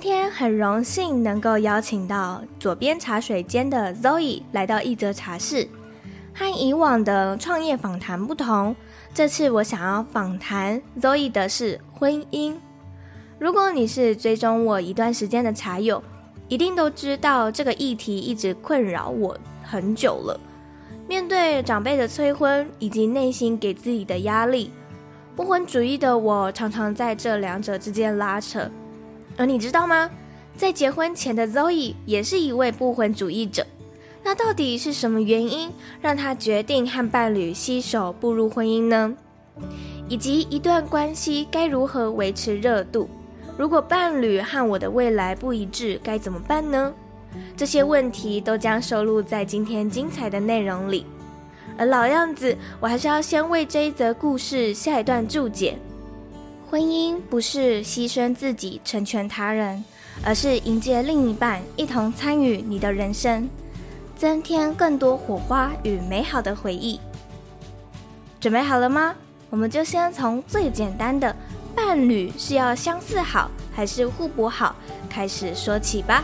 [0.00, 5.66] 今天很荣幸能够邀请到左边茶水间的 Zoe 来到一则茶室。
[6.32, 8.76] 和以往的创业访谈不同，
[9.12, 12.54] 这次我想要访谈 Zoe 的是婚姻。
[13.40, 16.00] 如果你是追踪我一段时间的茶友，
[16.46, 20.38] 一定都知道这个议题一直困扰我很久了。
[21.08, 24.70] 面对长辈的催婚以及内心给自己的压力，
[25.34, 28.70] 不婚主义的我常常在这两者之间拉扯。
[29.38, 30.10] 而你知道吗？
[30.56, 33.64] 在结婚前的 Zoe 也是一位不婚主义者。
[34.24, 35.70] 那到底是什么原因
[36.02, 39.14] 让她决定和伴侣携手步入婚姻呢？
[40.08, 43.08] 以及一段关系该如何维持热度？
[43.56, 46.92] 如果伴侣和我的未来不一致，该怎么办呢？
[47.56, 51.06] 这些问题都将收录在今天精彩的内容里。
[51.76, 55.78] 而老样子，我还是要先为这一则故事下一段注解。
[56.70, 59.82] 婚姻不是牺牲自己成全他人，
[60.22, 63.48] 而是迎接另一半一同参与你的人生，
[64.14, 67.00] 增添更多火花与美好的回忆。
[68.38, 69.14] 准备好了吗？
[69.48, 71.34] 我们就先从最简单的
[71.74, 74.76] 伴侣是要相似好还是互补好
[75.08, 76.22] 开始说起吧。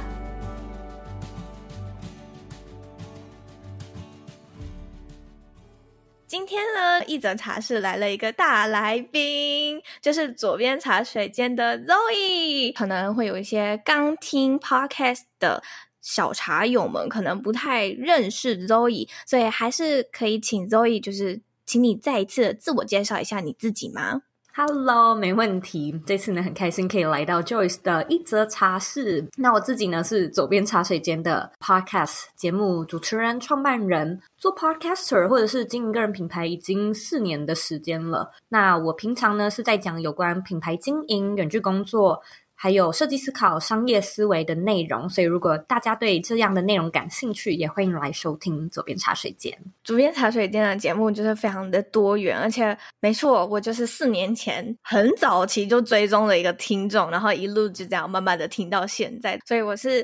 [7.06, 12.72] 一整茶室来了一个大来宾，就是左边茶水间的 Zoe。
[12.72, 15.62] 可能会有一些刚听 Podcast 的
[16.00, 24.22] 小茶友们，可能不太认识 Zoe，所以还是可以请 Zoe，就是请你再一次自我介绍一下你自己吗
[24.56, 26.00] ？Hello，没问题。
[26.06, 29.28] 这次呢，很开心可以来到 Joyce 的一则茶室。
[29.36, 38.30] 那我自己呢，是走遍茶水间的 Podcast 节目主持人、创办人，做 Podcaster 或者是经营个人品牌已经四年的时间了。
[38.48, 42.22] 那我平常呢，是在讲有关品牌经营、远距工作。
[42.64, 49.54] 还有设计思考、商业思维的内容，所以如果大家对这样的内容感兴趣，也欢迎来收听左边茶水间。
[49.82, 60.02] 左边茶水间的节目就是非常的多元，而且没错，我就是四年前很早期就追踪了一个听众，然后一路就这样慢慢的听到现在，所以我是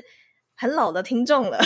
[0.55, 1.57] 很老的听众了。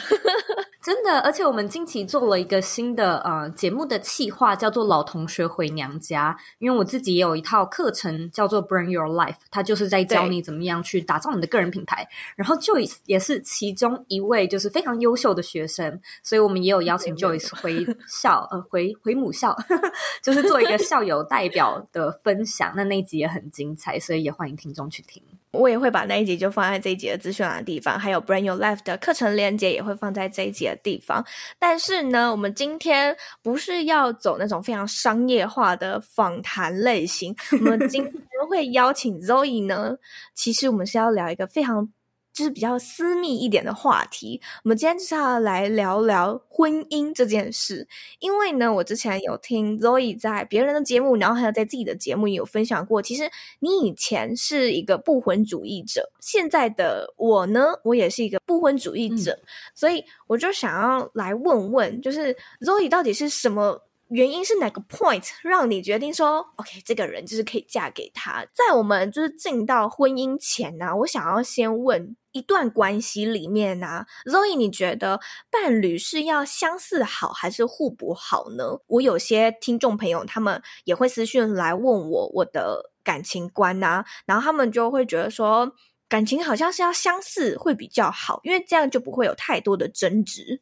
[0.85, 6.31] 真的，而且我们近期做了一个新的呃节目的企划，叫做《老同学回娘家》。
[6.59, 12.07] 因为我自己也有一套课程叫做《“Bring Your Life》，它就是在教你怎么样去打造你的个人品牌。
[12.35, 19.57] 然后 Joyce 也是其中一位，就是非常优秀的学生，所以我们也有邀请 Joyce 回校，呃， 回回母校，
[20.21, 22.71] 就是做一个校友代表的分享。
[22.75, 25.23] 那那一集也很精彩，所以也欢迎听众去听。
[25.55, 31.25] 我也会把那一集就放在这一集的资讯栏的地方，还有 Brand Your Life 的课程链接也会放在这一集的地方。
[31.57, 38.13] 但是呢，我们今天不是要走那种非常商业化的访谈类型，我们今 天
[38.49, 39.95] 会邀请 Zoey 呢，
[40.33, 41.89] 其实我们是要聊一个非常。
[42.35, 47.87] 就是比较私密一点的话题，我们今天就是要来聊聊婚姻这件事。
[48.19, 53.01] 因为呢，我之前有听 Zoey 在别人的节目，然后还有在自己的节目也有分享过。
[53.01, 53.31] 其实
[53.61, 63.81] 你以前是一个不婚主义者，现在的我呢，我也是一个不婚主义者，嗯、所以我就想要来问问，就是 Zoey 到底是什么？
[64.09, 68.45] 原因是哪个 point 让你决定说，OK，这个人就是可以嫁给他？
[68.53, 78.77] 在我们就是进到婚姻前呢、啊，我想要先问一段关系里面呢、啊，Zoey，你觉得伴侣是要相似好还是互补好呢？
[78.87, 85.71] 我有些听众朋友他们也会私讯来问我我的感情观啊，然后他们就会觉得说，
[86.09, 90.59] 感情好像是要相似会比较好，因为这样就不会有太多的争执。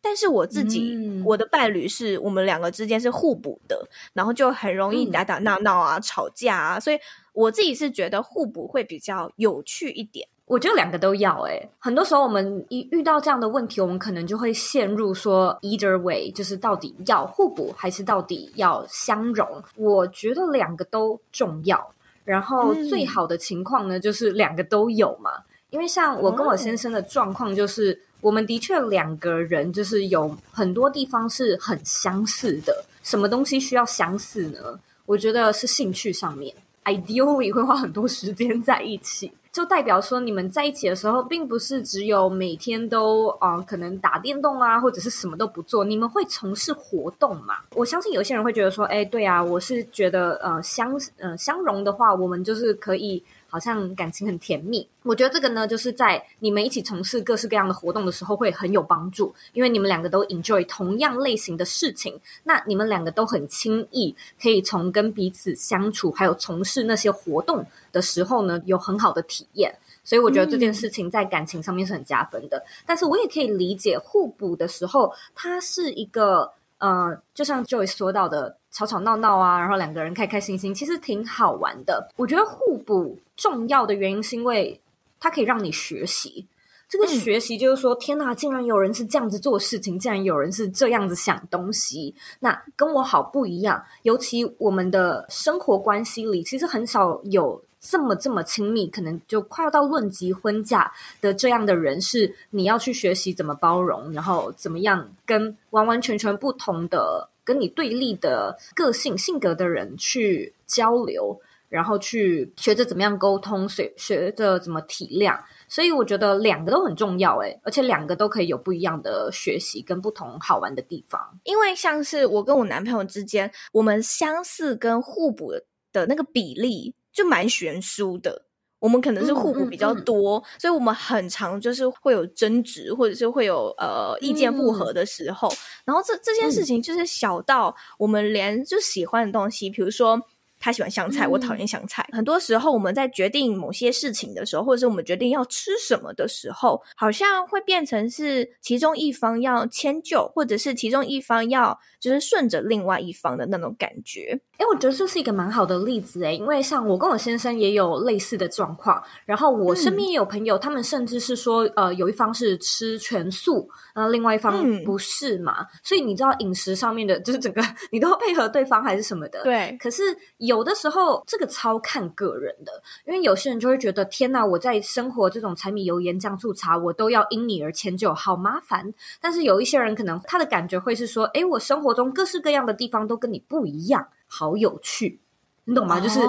[0.00, 6.98] 但是我自己，嗯、我的伴侣是我们两个之间是互补的，然后就很容易打打闹闹啊、嗯、吵架啊，所以
[7.34, 10.26] 我自己是觉得互补会比较有趣一点。
[10.52, 19.48] 我觉得两个都要诶、欸，很多时候我们一遇到这样的问题，我们可能就会陷入说 either way，就是到底要互补还是到底要相容？
[19.76, 25.30] 我觉得两个都重要，然后最好的情况呢，就是两个都有嘛。
[25.38, 27.92] 嗯、因为像我跟我先生的状况就是。
[27.92, 32.72] 嗯我们的确两个人就是有很多地方是很相似的。
[33.02, 34.78] 什么东西需要相似呢？
[35.06, 36.54] 我觉得是兴趣上面
[36.84, 39.32] ，ideally 会花很多时间在一起。
[39.52, 45.84] 就代表说，你们在一起的时候，并不是只有每天都啊、可能打电动啊，或者是什么都不做。
[45.84, 47.56] 你们会从事活动嘛？
[47.74, 53.22] 我相信有些人会觉得说，哎，对啊，我是觉得呃相呃相融的话，我们就是可以。
[53.52, 67.62] 好像感情很甜蜜，我觉得这个呢，就是在你们一起从事各式各样的活动的时候会很有帮助，因为你们两个都 enjoy 同样类型的事情，那你们两个都很轻易可以从跟彼此相处，还有从事那些活动
[67.92, 72.64] 的时候呢，有很好的体验，所以我觉得这件事情在感情上面是很加分的。
[72.86, 78.56] 但是我也可以理解互补的时候，它是一个呃，就像 Joy 说到的。
[78.72, 82.08] 吵吵闹闹啊，然后两个人开开心心，其实挺好玩的。
[82.16, 84.80] 我觉得互补重要的原因是因为
[85.18, 86.46] 它可以让你学习。
[86.88, 93.82] 这个学习就是说，嗯、天哪，竟然有人是这样子做事情，竟然有人是这样子想东西，那跟我好不一样。
[94.02, 107.28] 尤其我们的生活关系里，其实很少有这么这么亲密，可能就快要到论及婚嫁的这样的人，是你要去学习怎么包容，然后怎么样跟完完全全不同的。
[107.44, 111.36] 跟你对立的个性、性格的人去交流，
[111.72, 115.38] 然后去学着怎么样沟通，学学着怎么体谅。
[115.68, 121.40] 所以我觉得两个都很重要，诶，而且两个都可以有不一样的学习跟不同好玩的地方。
[121.44, 125.54] 因为像是我跟我男朋友之间，我们相似跟互补
[125.90, 128.44] 的那个比例就蛮悬殊的。
[128.80, 135.48] 我们可能是互补比较多，嗯嗯嗯，所以我们很常就是会有争执，或者是会有呃意见不合的时候。
[135.48, 140.20] 嗯、然后这这件事情就是小到我们连就喜欢的东西，比如说。
[140.62, 142.06] 他喜欢香菜，我讨厌香菜。
[142.12, 154.40] 嗯、很多时候，我们在决定某些事情的时候，或者是我们决定要吃什么的时候，好像会变成是其中一方要迁就，或者是其中一方要就是顺着另外一方的那种感觉。
[154.62, 165.60] 诶，我觉得这是一个蛮好的例子哎，因为像我跟我先生也有类似的状况，然后我身边也有朋友，嗯、他们甚至是说，呃，有一方是吃全素，然后另外一方不是嘛。
[165.60, 167.60] 嗯、所以你知道饮食上面的，就是整个
[167.90, 169.42] 你都要配合对方还是什么的。
[169.42, 170.02] 对，可是
[170.38, 170.62] 有。
[170.62, 172.70] 的时候，这个超看个人的，
[173.04, 178.94] 因为有些人就会觉得，天哪，我在生活这种柴米油盐酱醋茶，我都要因你而迁就，好麻烦。
[179.20, 185.20] 但是有一些人可能他的感觉会是说，哎，我生活中各式各样的地方都跟你不一样，好有趣，
[185.64, 186.00] 你懂吗？
[186.00, 186.20] 就是。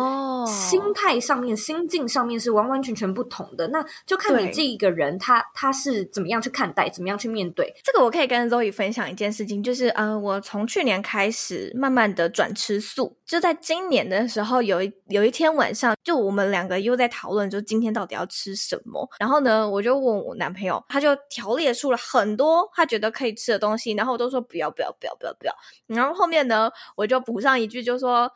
[0.46, 7.74] 心态上面、心境上面是完完全全不同的，那就看你这一个人，他他是怎么样去看待，怎么样去面对。
[7.82, 19.08] 这个我可以跟 Zoe 分享一件事情，就是嗯、呃，我从去年开始慢慢的转吃素，就在今年的时候，有一有一天晚上，就我们两个又在讨论，就今天到底要吃什么。
[19.18, 25.54] 然后呢，我就问我男朋友，他就条列出了很多他觉得可以吃的东西，然后我都说不要不要不要不要不要。
[25.88, 28.30] 然后后面呢，我就补上一句，就说。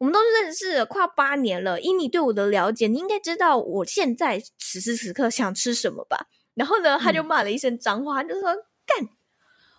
[0.00, 6.26] 我们都认识了快要八年了，以你对我的了解，你应该知道我现在此时此刻想吃什么吧？
[6.54, 8.56] 然后呢，他就骂了一声脏话，就说：“干，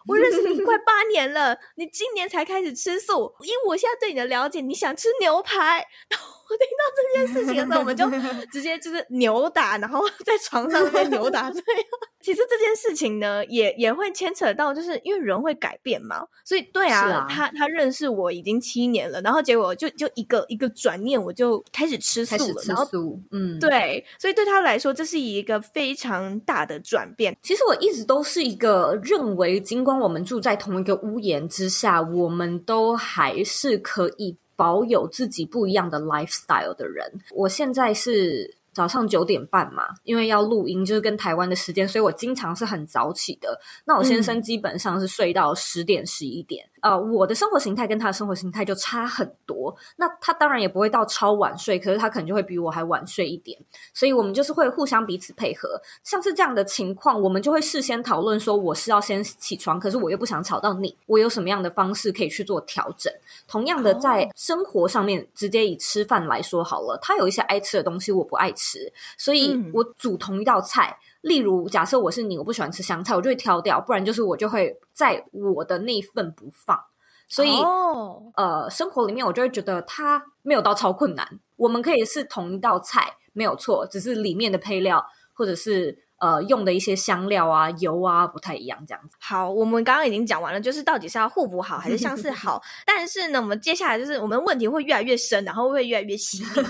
[0.07, 8.06] 我认识你快 八年了，你今年才开始吃素，因为我现在对你的了解，你想吃牛排。”然后我听到这件事情的时候，我们就
[8.51, 11.66] 直接就是扭打，然后 在床上在扭打这样。
[12.21, 16.23] 其实这件事情呢，也也会牵扯到，就是因为人会改变嘛。
[16.45, 22.40] 所以对啊，啊他他认识我已经七年了，然后结果就就一个一个转念，我就开始吃素了。
[22.40, 24.06] 开始吃素，嗯，对。
[24.19, 27.35] 所以对他来说，这是一个非常大的转变。
[27.42, 34.38] 其实我一直都是一个认为，尽管我们住在同一个屋檐之下，我们都还是可以。
[34.54, 43.60] 保有自己不一样的 lifestyle 的人，我现在是早上九点半嘛，因为要录音，就是跟台湾的时间，所以我经常是很早起的。
[43.86, 46.64] 那我先生基本上是睡到十点十一点。
[46.81, 49.76] 呃，我的生活形态跟他的生活形态就差很多。
[49.97, 53.57] 那他当然也不会到超晚睡，可是他可能就会比我还晚睡一点。
[53.94, 55.80] 所以我们就是会互相彼此配合。
[56.04, 63.14] 像是这样的情况，我们就会事先讨论说，我是要先起床，可是我又不想吵到你，我有什么样的方式可以去做调整。
[63.47, 70.97] 同样的，在生活上面，直接以吃饭来说好了，他有一些爱吃的东西，我不爱吃，所以我煮同一道菜。
[71.00, 76.80] 嗯例如，假设我是你，我不喜欢吃香菜，我就会挑掉；不然就是我就会在我的那一份不放。
[77.28, 78.23] 所以，oh.
[78.35, 81.40] 呃，生活里面我就会觉得它没有到超困难。
[81.56, 85.99] 我们可以是同一道菜，没有错，只是里面的配料或者是。
[86.21, 89.18] 呃，用的一些香料啊、油啊不太一样，这样子。
[89.19, 92.61] 好，我们刚刚已经讲完了，就是到底是要互补好还是相似好。
[92.85, 96.44] 但是呢，我们接下来就是我们问题会越来越深，然后会越来越细。
[96.44, 96.68] 所 以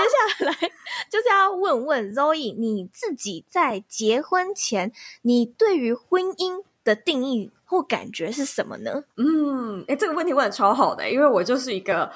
[0.38, 0.54] 接下来
[1.10, 9.04] 就是要问问 Zoe，你自己在结婚前，你对于婚姻的定义或感觉是什么呢？
[9.16, 12.10] 嗯，诶，这个问题问得超好的，因为我就是一个。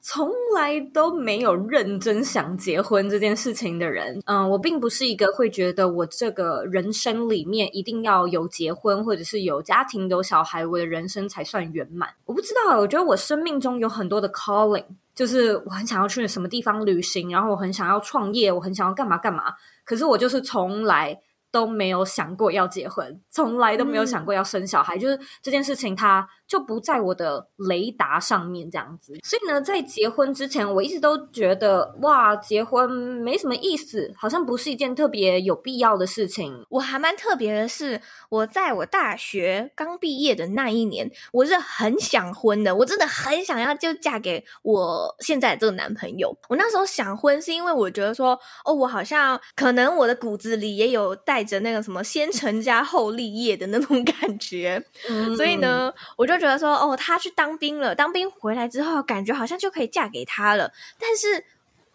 [0.00, 12.08] 从来都没有认真想结婚这件事情的人，嗯，我并不是一个会觉得我这个人生里面一定要有结婚或者是有家庭有小孩，我的人生才算圆满。
[12.24, 14.84] 我不知道，我觉得我生命中有很多的 calling，
[15.18, 19.52] 就是我很想要去什么地方旅行，然后我很想要创业，我很想要干嘛干嘛，
[19.84, 21.18] 可是我就是从来。
[21.50, 29.18] 都没有想过要结婚，从来都没有想过要生小孩，嗯、就是这件事情，它就不在我的雷达上面这样子。
[29.22, 36.64] 所以呢，在结婚之前，我一直都觉得哇，结婚没什么意思，好像不是一件特别有必要的事情。
[36.70, 38.00] 我还蛮特别的是，
[38.30, 46.36] 我在我大学刚毕业的那一年，我是很想婚的，我真的很想要就嫁给我现在这个男朋友。
[46.48, 51.48] 我那时候想婚，是因为我觉得说，哦，我好像可能我的骨子里也有带。
[51.48, 60.72] 着那个什么先成家后立业的那种 感觉，嗯、所以呢，我就觉得说，哦，他去当兵了，当兵回来之后，感觉好像就可以嫁给他了。
[60.98, 61.44] 但是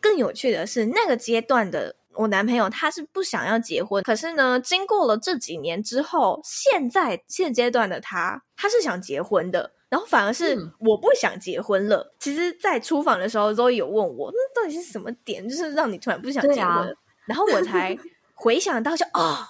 [0.01, 11.97] 更有趣的是，那个阶段的我男朋友他是不想要结婚，可是呢，经过了这几年之后，现在现阶段的他，他是想结婚的，然后反而是我不想结婚了。
[11.97, 16.67] 嗯、其实，在出访的时候，Zoe 有问我，那到底是什么点，就是让你突然不想结婚？
[16.67, 16.87] 啊、
[17.25, 17.97] 然后我才。
[18.35, 19.47] 回想到就哦，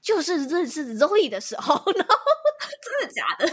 [0.00, 2.14] 就是认识 Zoe 的时候， 然后
[2.80, 3.52] 真的假的？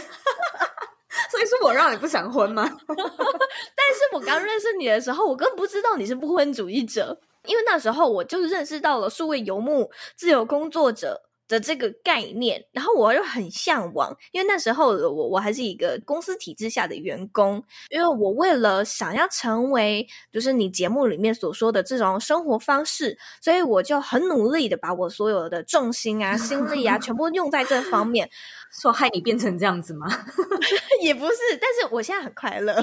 [1.30, 2.64] 所以是我让你不想婚吗？
[2.86, 28.28] 但是我刚认识你的时候，我根本不知道你是不婚主义者，因为那时候我就认识到了数位游牧自由工作者的这个概念，然后我又很向往，因为那时候的我我还是一个公司体制下的员工，因为我为了想要成为就是你节目里面所说的这种生活方式，所以我就很努力的把我所有的重心啊、心力啊，全部用在这方面，
[28.70, 30.06] 说害你变成这样子吗？
[31.02, 32.74] 也不是，但是我现在很快乐。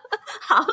[0.40, 0.64] 好。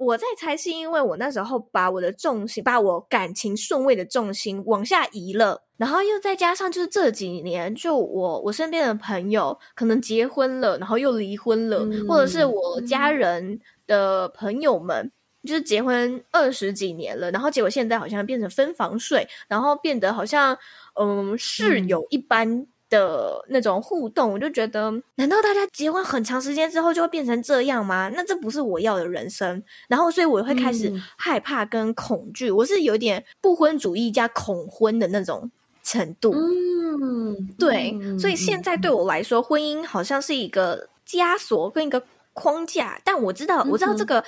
[0.00, 15.10] 我在猜，是因为我那时候把我的重心，把我感情顺位的重心往下移了，然后又再加上就是这几年，就我我身边的朋友可能结婚了，然后又离婚了，嗯、或者是我家人的朋友们，
[15.44, 20.58] 就是结婚二十几年了，然后结果现在好像变成分房睡，然后变得好像
[21.00, 22.46] 嗯室友一般。
[22.50, 28.10] 嗯的那种互动，我就觉得，难道大家结婚很长时间之后就会变成这样吗？
[28.14, 29.62] 那这不是我要的人生。
[29.90, 32.48] 然后，所以我会开始害怕跟恐惧。
[32.48, 35.50] 嗯、我是有点不婚主义加恐婚的那种
[35.88, 36.34] 程度。
[36.34, 37.96] 嗯，对。
[38.02, 42.02] 嗯、所以现在对我来说，婚姻好像是一个枷锁跟一个
[42.34, 43.00] 框架。
[43.04, 44.22] 但我知道，我知道这个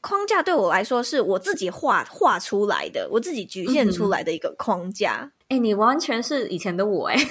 [0.00, 5.32] 框架对我来说是我自己画画出来的，我自己局限出来的一个框架。
[5.48, 7.24] 哎、欸，你完全是以前的我哎、欸。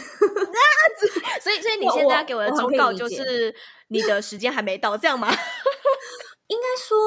[1.42, 3.56] 所以，所以你现在要给我的忠告就是，
[3.88, 5.30] 你的时间还没到，这样吗？
[6.48, 6.98] 应该说，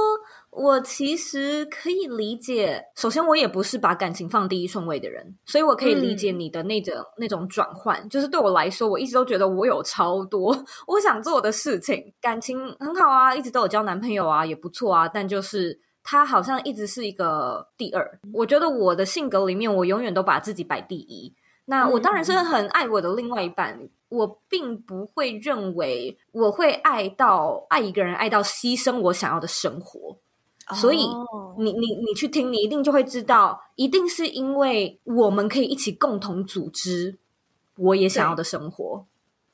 [0.56, 2.82] 我其实可以理解。
[2.94, 8.08] 首先，我也不是把感情放第一顺位的人，所以我可以理解你的那种、嗯、那种转换。
[8.08, 10.56] 就是对我来说，我一直都觉得我有超多
[10.86, 15.08] 我想做的事情，感情很好啊，一直都有交男朋友啊，也不错啊。
[15.08, 18.20] 但就是他好像一直是一个第二。
[18.32, 21.34] 我觉得我的性格里面，我永远都把自己摆第一。
[21.66, 30.16] 那我当然是很爱我的另外一半，嗯、我并不会认为我会爱到爱一个人爱到牺牲我想要的生活，哦、
[30.72, 31.06] 所以
[31.58, 37.18] 你你你去听，你一定就会知道，一定是因为我们可以一起共同组织
[37.76, 39.04] 我也想要的生活，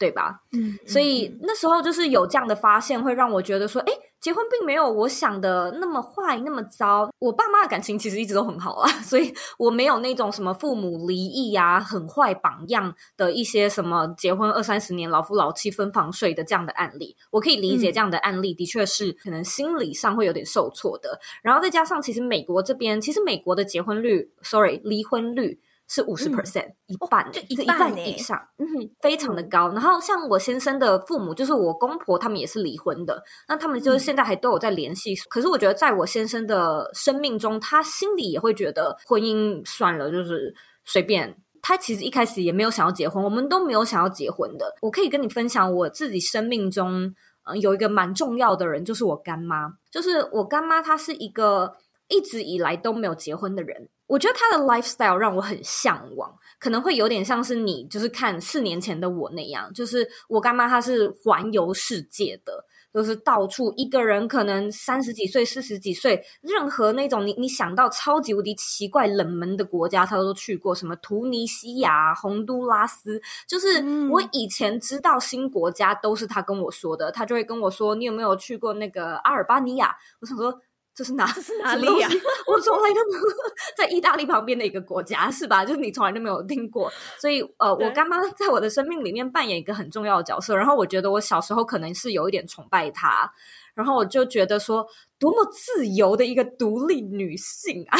[0.00, 0.40] 对，吧？
[0.52, 3.92] 嗯，所以那时候就是有这样的发现，会让我觉得说，哎。
[4.20, 7.10] 结婚并没有我想的那么坏，那么糟。
[7.20, 17.16] 我爸妈的感情其实一直都很好啊， 所以我没有那种什么父母离异呀、很坏榜样的一些什么结婚二三十年老夫老妻分房睡的这样的案例。
[17.30, 21.18] 我可以理解这样的案例的确是可能心理上会有点受挫的。
[21.42, 25.58] 然后再加上，其实美国这边，其实美国的结婚率，sorry，离婚率。
[25.92, 28.64] 是五十 percent，一半，就一半以上，嗯，
[29.00, 29.68] 非常的高。
[29.70, 35.16] 然后像我先生的父母，就是我公婆，他们也是离婚的，那他们就是现在还都有在联系。
[35.28, 40.54] 可是我觉得，在我先生的生命中，他心里也会觉得婚姻算了，就是
[40.84, 41.36] 随便。
[41.60, 44.72] 他其实一开始也没有想要结婚，我们都没有想要结婚的。
[44.80, 47.12] 我可以跟你分享，我自己生命中，
[47.44, 49.72] 嗯，有一个蛮重要的人，就是我干妈。
[49.90, 51.74] 就是我干妈，她是一个
[52.08, 53.88] 一直以来都没有结婚的人。
[54.10, 70.74] 我觉得他的 lifestyle 让我很向往，可能会有点像是你，就是看四年前的我那样，就是我干妈她是环游世界的，就是到处一个人，可能三十几岁、四十几岁，任何那种你你想到超级无敌奇怪、冷门的国家，他都去过。
[70.74, 80.60] 什么突尼西亚、洪都拉斯，就是我以前知道新国家都是他跟我说的，他就会跟我说：“你有没有去过那个阿尔巴尼亚？”我想说。
[81.00, 81.26] 这是哪？
[81.32, 82.06] 这是哪里呀？
[82.46, 83.24] 我从来都没有
[83.74, 85.64] 在意大利旁边的一个国家，是吧？
[85.64, 90.54] 就是你从来都没有听过，所以呃，我干妈在我的生命里面扮演一个很重要的角色。
[90.54, 93.32] 然后我觉得我小时候可能是有一点崇拜她，
[93.72, 94.86] 然后我就觉得说，
[95.18, 97.98] 多么自由的一个独立女性啊！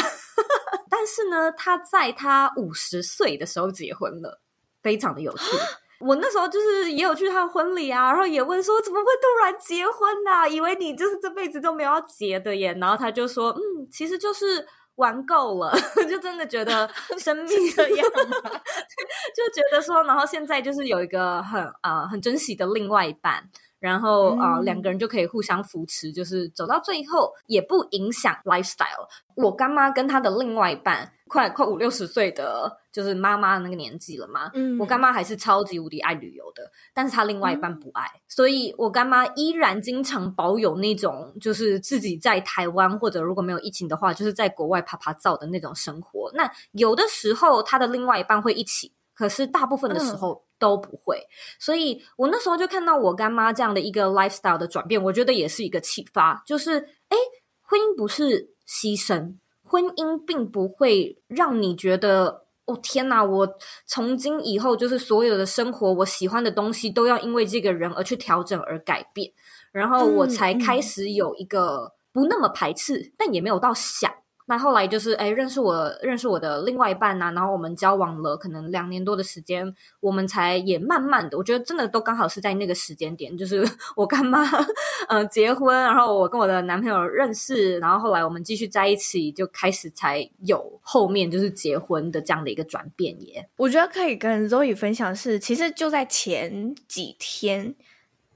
[0.87, 4.39] 但是呢，她在她五十岁的时候结婚了，
[4.83, 5.43] 非常的有趣。
[6.01, 10.47] 我那时候就是也有去他的婚礼啊，然后也问说怎么会突然结婚呢、啊？
[10.47, 12.75] 以为你就是这辈子都没有要结的耶。
[12.79, 15.71] 然后他就说，嗯，其实就是玩够了，
[16.09, 18.49] 就真的觉得 生命这样 嘛，
[19.35, 23.49] 就觉得说，然后现在就是有一个很啊、呃、很珍惜的另外一半。
[23.81, 29.07] 然后啊、呃，两个人就可以互相扶持，就是走到最后也不影响 lifestyle。
[29.35, 34.51] 我干妈跟她的另外一半，快快五六十岁的，就是妈妈那个年纪了嘛。
[34.53, 36.61] 嗯，我干妈还是超级无敌爱旅游的，
[36.93, 46.31] 但是她另外一半不爱，嗯、所以我干妈依然经常保有那种，就是自己在台湾或者如果没有疫情的话，就是在国外啪啪照的那种生活。
[46.35, 50.43] 那有的时候她的另外一半会一起，可是大部分的时候。
[50.61, 51.27] 嗯都不会，
[51.59, 56.43] 所以我那时候就看到我干妈这样的一个 lifestyle 的转变，我觉得也是一个启发。
[56.45, 57.17] 就是，诶，
[57.63, 63.49] 婚姻不是牺牲，婚姻并不会让你觉得，哦天哪，我
[63.87, 69.31] 从今以后就是所有的生活，我喜欢的东西都要因为这个人而去调整而改变，
[69.71, 74.13] 然后我才开始有一个不那么排斥，但也没有到想。
[74.45, 84.43] 那后来就是哎，认识我认识我的另外一半呐、然后我们交往了可能两年多的时间，我们才也慢慢的，我觉得真的都刚好是在那个时间点，就是 我干妈
[85.07, 93.47] 嗯结婚，然后我跟我的男朋友认识，然后后来我们继续在一起，就开始才有后面就是结婚的这样的一个转变耶。
[93.57, 97.75] 我觉得可以跟 Zoe 分享是，其实就在前几天。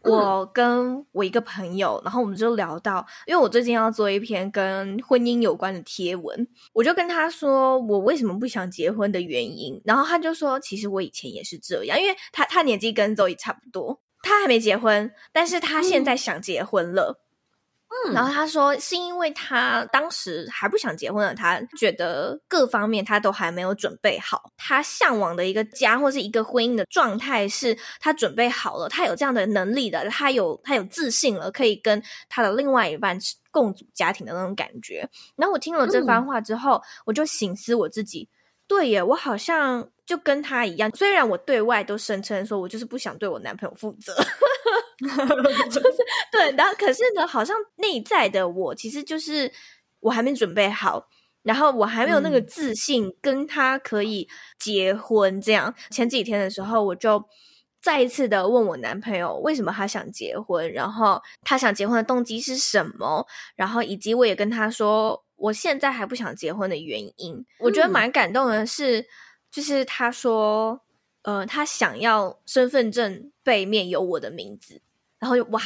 [0.06, 17.25] 我跟我一个朋友，然后我们就聊到，因为我最近要做一篇跟婚姻有关的贴文，我就跟他说我为什么不想结婚的原因，然后他就说，其实我以前也是这样，因为他他年纪跟 Zoe 差不多，他还没结婚，但是他现在想结婚了。
[18.04, 24.52] 嗯，然后他说是因为他当时还不想结婚了，他觉得各方面他都还没有准备好。
[24.58, 33.18] 他向往的一个家或是一个婚姻的状态是他准备好了，他有这样的能力的，他有他有自信了，可以跟他的另外一半
[33.50, 35.10] 共组家庭的那种感觉。
[35.36, 38.28] 然后我听了这番话之后，嗯、我就醒思我自己，
[38.68, 44.16] 对耶，我好像就跟他一样，虽然我对外都声称说我就是不想对我男朋友负责。
[45.70, 45.98] 就是
[46.32, 49.52] 对，然后可是呢，好像内在的我其实就是
[50.00, 51.08] 我还没准备好，
[51.44, 55.42] 然后我还没有那个自信跟他可以结婚。
[55.42, 57.22] 这样、嗯、前几天的时候，我就
[57.82, 67.36] 再一次的问我男朋友为什么他想结婚，然后他想结婚的动机是什么，然后以及我也跟他说我现在还不想结婚的原因。
[67.36, 69.06] 嗯、我觉得蛮感动的是，
[69.56, 70.82] 就是他说，
[71.22, 74.82] 呃，他想要身份证背面有我的名字。
[75.18, 75.62] 然后就哇，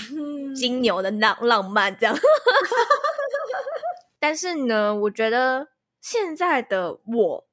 [0.55, 2.15] 金牛的浪浪漫这样，
[4.19, 7.47] 但是呢，我觉得现在的我，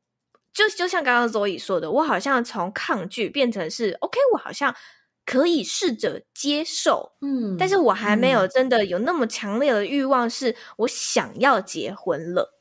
[0.53, 4.77] 就就像刚刚 Zoe 说的，我好像从抗拒变成是 OK，我好像
[5.25, 12.56] 可以试着接受，嗯，但是我还没有真的有那么强烈的欲望，是我想要结婚了，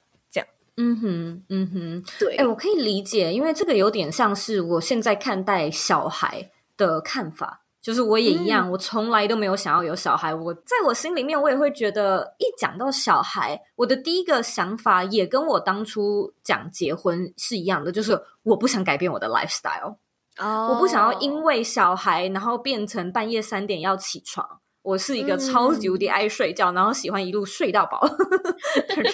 [0.77, 7.61] 嗯哼，嗯哼，对，哎，我可以理解，因为这个有点像是我现在看待小孩的看法。
[7.81, 10.33] 就是我也一样，嗯、我从来都没有想要有小孩。
[10.33, 19.97] 我在我心里面，我也会觉得，一讲到小孩，我的第一个想法也跟我当初讲结婚是一样的，就是我不想改变我的 lifestyle。
[20.39, 24.59] 哦，我不想要因为小孩，然后变成半夜三点要起床。
[24.86, 29.13] 我是一个超级无敌爱睡觉，嗯、然后喜欢一路睡到饱 的人，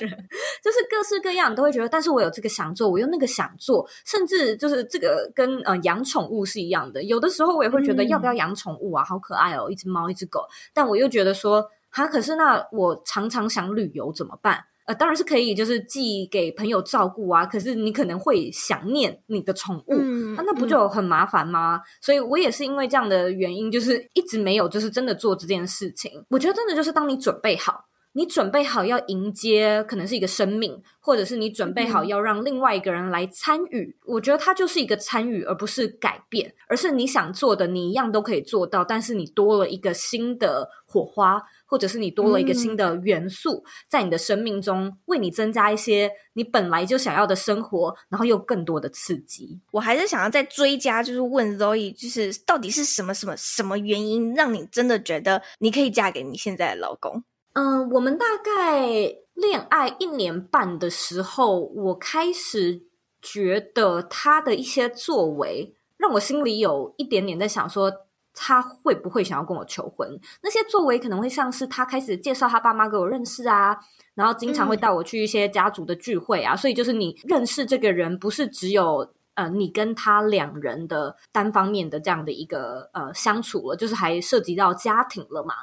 [0.61, 7.01] 就是各式各样都会觉得，但是我有这个想做，我有那个想做，甚至就是这个跟呃养宠物是一样的。
[7.03, 10.45] 有的时候我也会觉得要不要养宠物啊，嗯、好可爱哦，一只猫一只狗。
[10.73, 14.65] 但我又觉得说，哈，可是那我常常想旅游怎么办？
[14.91, 17.45] 呃，当然是可以，就是寄给朋友照顾啊。
[17.45, 21.77] 可是你可能会想念你的宠物，嗯啊、那不就很麻烦吗？
[21.77, 26.25] 嗯、所以我也是因为这样的原因，就是一直没有，就是真的做这件事情。
[26.29, 33.95] 我觉得真的就是当你准备好，你准备好要迎接可能是一个生命，或者是你准备好要让另外一个人来参与。
[34.01, 41.41] 嗯、我觉得它就是一个参与，而不是改变，而是你想做的，你一样都可以做到，但是你多了一个新的火花，
[41.71, 49.57] 或者是你多了一个新的元素，嗯、在你的生命中为你增加一些你本来就想要的生活，然后又更多的刺激。
[49.71, 57.23] 我还是想要再追加，就是问 Zoe，就是到底是什么什么什么原因让你真的觉得你可以嫁给你现在的老公？
[57.53, 58.89] 嗯，我们大概
[59.33, 62.83] 恋爱一年半的时候，我开始
[63.21, 67.91] 觉得他的一些作为，让我心里有一点点在想说，
[68.33, 70.09] 他会不会想要跟我求婚？
[70.41, 73.77] 那些作为可能会像是他开始介绍他爸妈给我认识啊，
[74.15, 79.13] 然后经常会带我去一些家族的聚会啊，嗯、所以就是你认识这个人，不是只有。
[79.33, 85.53] 呃，你跟他两人的单方面的这样的一个呃相处了，就是还涉及到家庭了嘛？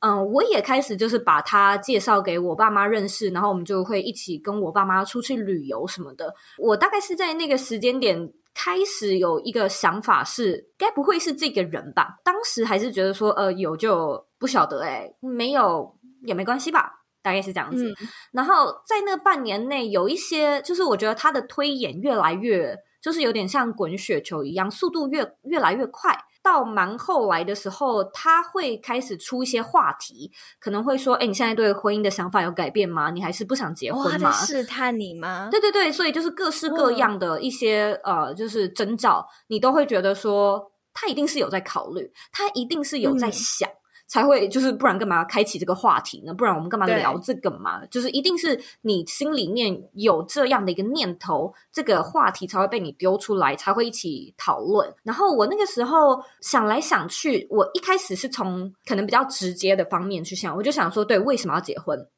[0.00, 6.34] 嗯、呃，我也开始就是把他介绍给我爸妈认识，然后我们就会一起跟我爸妈出去旅游什么的。
[6.56, 12.18] 我大概是在那个时间点开始有一个想法是，该不会是这个人吧？
[12.24, 17.04] 当时还是觉得说，呃，有就不晓得、欸，诶没有也没关系吧？
[17.22, 17.88] 大概是这样子。
[17.88, 17.96] 嗯、
[18.32, 22.76] 然后在那半年内，有一些就是我觉得他的推演越来越。
[23.00, 26.12] 就是有点像滚雪球一样，速度越越来越快。
[26.48, 33.10] 到蛮后来的时候，他会开始出一些话题，可能会说：“哎，你现在对婚姻的想法有改变吗？
[33.10, 35.48] 你还是不想结婚吗？”试探你吗？
[35.50, 43.68] 对对对，所以就是各式各样的一些、嗯、呃，就是征兆，你都会觉得说他一定是有在考虑，他一定是有在想。
[43.68, 43.77] 嗯
[44.08, 46.32] 才会就是，不然干嘛要开启这个话题呢？
[46.32, 47.84] 不然我们干嘛聊这个嘛？
[47.86, 54.90] 就是一定是你心里面有这样的一个念头，这个话题才会被你丢出来，才会一起讨论。
[55.02, 62.08] 然后我那个时候想来想去，我一开始是从可能比较直接的方面去想，我就想说，对，为什么要结婚？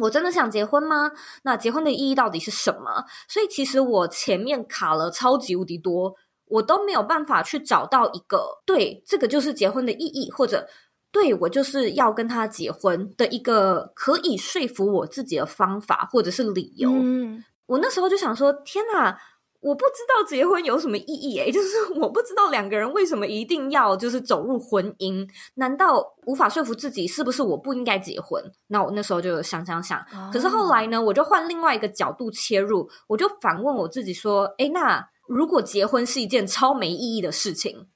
[0.00, 1.12] 我真的想结婚吗？
[1.42, 3.04] 那结婚的意义到底是什么？
[3.28, 6.14] 所以其实我前面卡了超级无敌多，
[6.46, 10.66] 我都没有办法去找到一个对，这个就是结婚的意义，或者。
[11.12, 16.90] 对，我就是要跟他结婚的一个可以说服我自己的方法或者是理由。
[16.92, 19.18] 嗯，我那时候就想说：天哪，
[19.60, 25.26] 我不知道结婚有什么意义诶， 就是我不知道两个人为什么一定要就是走入婚姻？
[25.54, 28.42] 难道无法说服自己是不是我不应该结婚？
[28.66, 29.98] 那我那时候就想想想。
[30.30, 37.88] 可是后来呢，我就换另外一个角度切入，我就反问我自己说：诶，那如果结婚是一件超没意义的事情，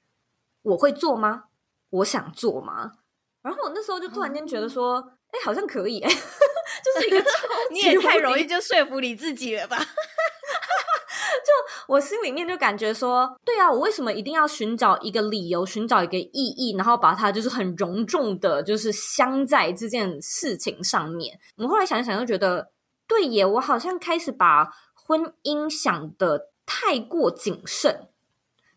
[0.63, 1.43] 我会做吗？
[1.91, 2.93] 我想做吗？
[3.43, 4.97] 然后我那时候就突然间觉得说，
[5.31, 7.23] 哎、嗯，好像可以，哎， 就是一个
[7.71, 9.77] 你也太容易就说服你自己了吧？
[11.43, 11.51] 就
[11.87, 21.39] 我心里面就感觉说，对啊，我为什么一定要寻找一个理由，寻找一个意义，然后把它就是很隆重的，就是镶在这件事情上面？
[21.57, 22.71] 我后来想一想，就觉得
[23.07, 28.09] 对耶，我好像开始把婚姻想得太过谨慎。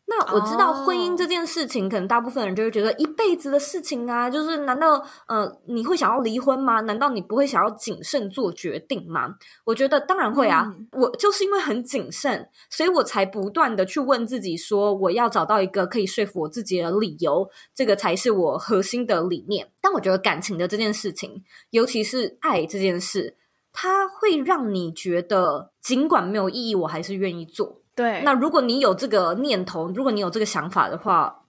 [0.06, 6.80] 那我知道婚姻这件事情，可能大部分人就会觉得一辈子的事情啊，就是难道呃你会想要离婚吗？
[6.82, 9.36] 难道你不会想要谨慎做决定吗？
[9.64, 19.70] 我觉得当然会啊，嗯、我就是因为很谨慎，所以我才不断的去问自己说，我要找到一个可以说服我自己的理由，这个才是我核心的理念。
[19.80, 23.36] 但我觉得感情的这件事情，尤其是爱这件事，
[23.72, 27.80] 它会让你觉得尽管没有意义，我还是愿意做。
[27.94, 31.42] 对，那如果你有这个念头，如果你有这个想法的话，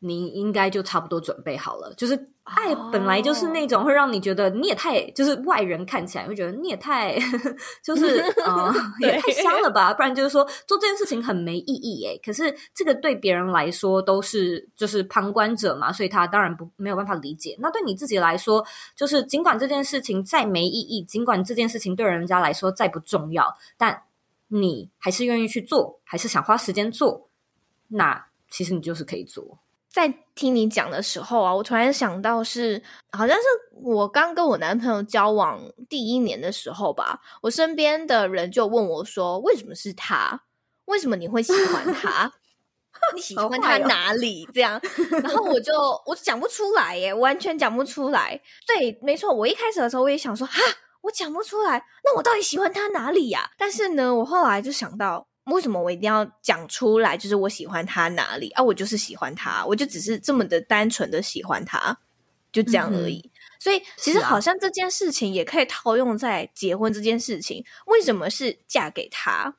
[0.00, 1.92] 你应该就差不多准备好了。
[1.96, 7.16] 就是爱本来就是那种会让你觉得你也太，就是外人看起来会觉得你也太，
[7.82, 9.94] 就是 呃也太香了吧？
[9.94, 12.20] 不然就是说做这件事情很没意义诶。
[12.24, 17.56] 可是这个对别人来说都是就是旁观者嘛，所以他当然不没有办法理解。
[17.60, 24.02] 那对你自己来说，就是尽管这件事情再没意义，尽管这件事情对人家来说再不重要，但。
[24.48, 27.28] 你还是愿意去做，还是想花时间做？
[27.88, 29.58] 那其实你就是可以做。
[29.88, 32.82] 在听你讲的时候啊，我突然想到是，
[33.12, 40.42] 好像是我刚跟我男朋友交往第一年的时候吧，我身边的人就问我说：“为什么是他？
[40.84, 42.30] 为什么你会喜欢他？
[43.16, 44.78] 你喜欢他哪里？”这样，
[45.22, 45.72] 然后我就
[46.04, 48.38] 我讲不出来耶，完全讲不出来。
[48.66, 50.60] 对，没错，我一开始的时候我也想说哈。
[51.06, 53.48] 我讲不出来，那我到底喜欢他哪里呀？
[53.56, 57.16] 但是呢，我后来就想到，为什么我一定要讲出来？
[57.16, 58.62] 就是我喜欢他哪里啊？
[58.62, 61.96] 我就是喜欢他，我就只是这么的单纯的喜欢他，
[62.50, 63.20] 就这样而已。
[63.24, 67.64] 嗯、所以，其实好像这件事情也可以套用在结婚这件事情。
[67.86, 69.54] 为什么是嫁给他？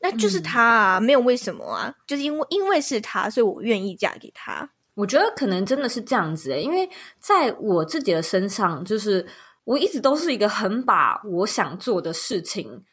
[0.00, 4.68] 那就是他啊，没有为什么啊，就是因为因为是他，所以我愿意嫁给他。
[4.94, 6.90] 我觉得可能真的是这样子诶，因为
[7.20, 9.24] 在我自己的身上，就是。
[9.64, 12.84] 我一直都是一个很把我想做的事情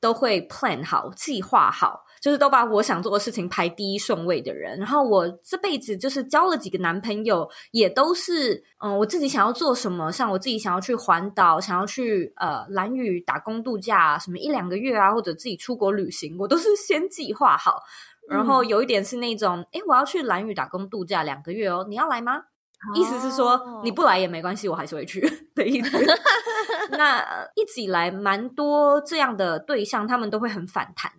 [0.00, 2.04] 都会 plan 好、计划好。
[2.20, 17.84] 就是都把我想做的事情排第一顺位的人，然后我这辈子就是交了几个男朋友，也都是嗯，我自己想要做什么，像我自己想要去环岛，想要去呃蓝屿打工度假，什么一两个月啊，或者自己出国旅行，我都是先计划好。
[18.28, 22.42] 然后有一点是那种，诶，我要去蓝屿打工度假两个月哦，你要来吗？
[22.94, 25.20] 意思是说你不来也没关系，我还是会去
[25.54, 25.98] 的意思。
[26.92, 27.22] 那
[27.54, 31.12] 一直以来蛮多这样的对象，他们都会很反弹。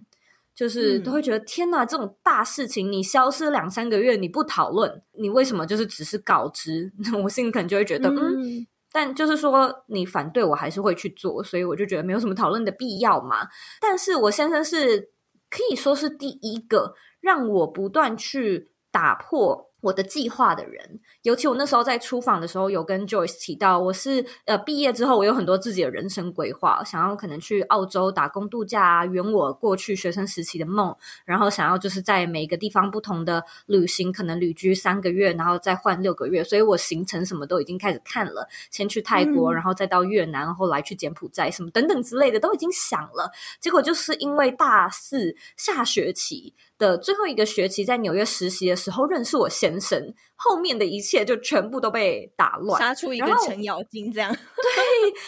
[0.55, 6.91] 就是都会觉得、嗯、天哪，这种大事情你消失两三个月你不讨论，你为什么就是只是告知？
[7.23, 13.47] 我心里可能就会觉得嗯，嗯，但就是说你反对我还是会去做，所以我就觉得没有什么讨论的必要嘛。
[13.79, 15.11] 但是我先生是
[15.49, 19.68] 可以说是第一个让我不断去打破。
[19.81, 46.53] 我的计划的人，尤其我那时候在出访的时候，有跟 Joyce 提到，我是呃毕业之后，我有很多自己的人生规划，想要可能去澳洲打工度假啊，圆我过去学生时期的梦，然后想要就是在每个地方不同的旅行，可能旅居三个月，然后再换六个月，所以我行程什么都已经开始看了，先去泰国，然后再到越南，后来去柬埔寨，什么等等之类的都已经想了，结果就是因为大四下学期。
[46.79, 50.01] 的最后一个学期在纽约实习的时候认识我先生，
[50.35, 54.33] 后面的一切就全部都被打乱，杀出一个程咬金这样。
[54.33, 54.39] 对，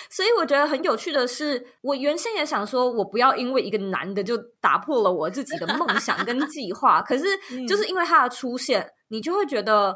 [0.10, 7.02] 所以我觉得很有趣的是，我原先也想说，我不要因为一个男的就打破了我自己的梦想跟计划。
[7.02, 7.26] 可是
[7.68, 9.94] 就是因为他的出现，嗯、你就会觉得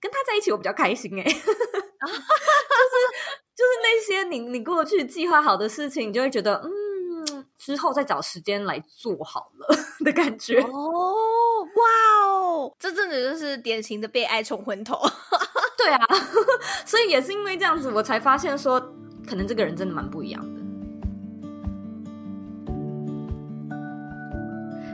[0.00, 1.44] 跟他在一起我比较开心哎、欸， 就是
[3.56, 6.81] 就是那些你你过去计划好的事情，你就会觉得嗯。
[7.64, 11.12] 之后再找时间来做好了 的感觉哦，
[11.62, 14.98] 哇哦，这真的就是典型的被爱冲昏头。
[15.78, 16.04] 对啊，
[16.84, 18.80] 所以也是因为这样子，我才发现说，
[19.28, 20.60] 可能这个人真的蛮不一样的。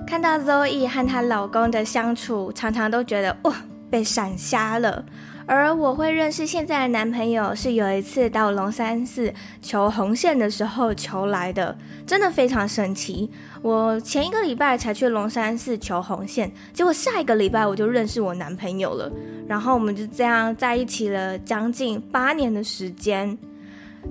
[0.06, 3.54] 看到 Zoe 和她老公的相处，常常都觉得哇，
[3.90, 5.06] 被闪瞎了。
[5.48, 9.32] 而我会认识现在的男朋友，是有一次到龙山寺
[9.62, 11.74] 求红线的时候求来的，
[12.06, 13.30] 真的非常神奇。
[13.62, 19.10] 我前一个礼拜才去龙山寺求红线，结果下一个礼拜我就认识我男朋友了，
[19.48, 23.36] 然后我们就这样在一起了将近八年的时间。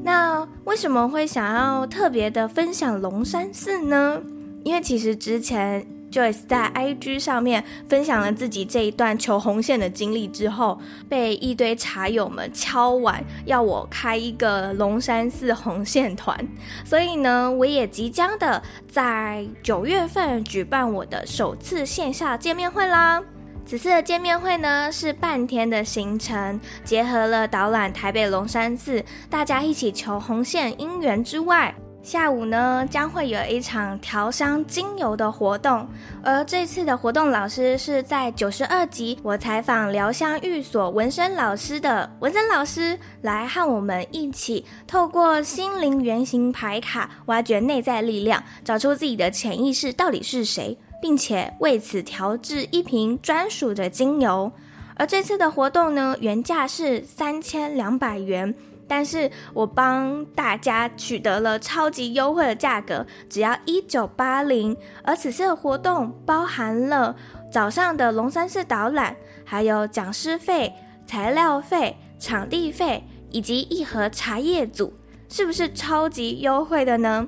[0.03, 4.19] 那为什么会想要特别的分享龙山寺呢？
[4.63, 5.85] 因为其实之前。
[6.11, 16.37] Joyce 在 IG 上面分享了自己这一段求红线的经历之后，被一堆茶友们敲碗要我开一个龙山寺红线团，
[16.85, 23.21] 所以呢，我也即将的在九月份举办我的首次线下见面会啦。
[23.65, 31.75] 此次的见面会呢，是半天的行程，结合了导览台北龙山寺，大家一起求红线姻缘之外。
[32.07, 35.85] 下午呢，将会有一场调香精油的活动，
[36.23, 54.49] 而这次的活动老师是在九十二集我采访疗香寓所文森老师的文森老师，来和我们一起透过心灵原型牌卡，挖掘内在力量，找出自己的潜意识到底是谁，并且为此调制一瓶专属的精油。
[54.95, 58.55] 而这次的活动呢，原价是三千两百元。
[58.87, 64.75] 但是我帮大家取得了超级优惠的价格，只要一九八零。
[65.03, 67.15] 而此次的活动包含了
[67.51, 70.73] 早上的龙山寺导览，还有讲师费、
[71.05, 74.93] 材料费、场地费以及一盒茶叶组，
[75.29, 77.27] 是不是超级优惠的呢？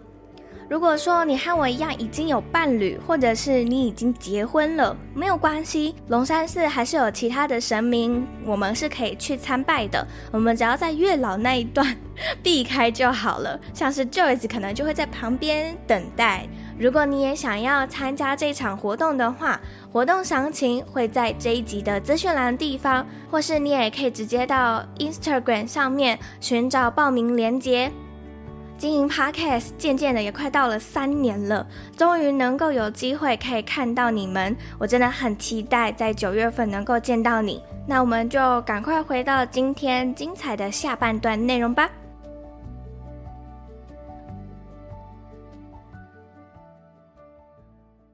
[0.70, 10.06] 如果说你和我一样已经有伴侣，或者是你已经结婚了，没有关系，龙山寺还是有其他的神明，我们是可以去参拜的。
[10.32, 11.98] 我们只要在月老那一段
[12.44, 13.60] 避开就好了。
[13.74, 16.48] 像是 Joyce 可能就会在旁边等待。
[16.78, 19.60] 如果你也想要参加这场活动的话，
[19.92, 27.92] 活动详情会在这一集的资讯栏地方，或是你也可以直接到 Instagram 上面寻找报名链接。
[28.80, 37.62] 经营 Podcast 渐渐的也快到了三年了，终于能够有机会可以看到你们，我真的很期待在九月份能够见到你。
[37.86, 41.90] 那我们就赶快回到今天精彩的下半段内容吧。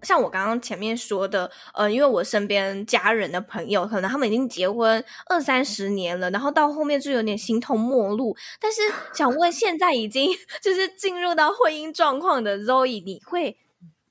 [0.06, 8.38] 像我刚刚前面说的，呃，因为我身边家人的朋友，可能他们已经结婚二三十年了，然后到后面就有点形同陌路。
[8.60, 8.82] 但是
[9.14, 13.58] 想问，现在已经 就是进入到婚姻状况的 Zoe，你会，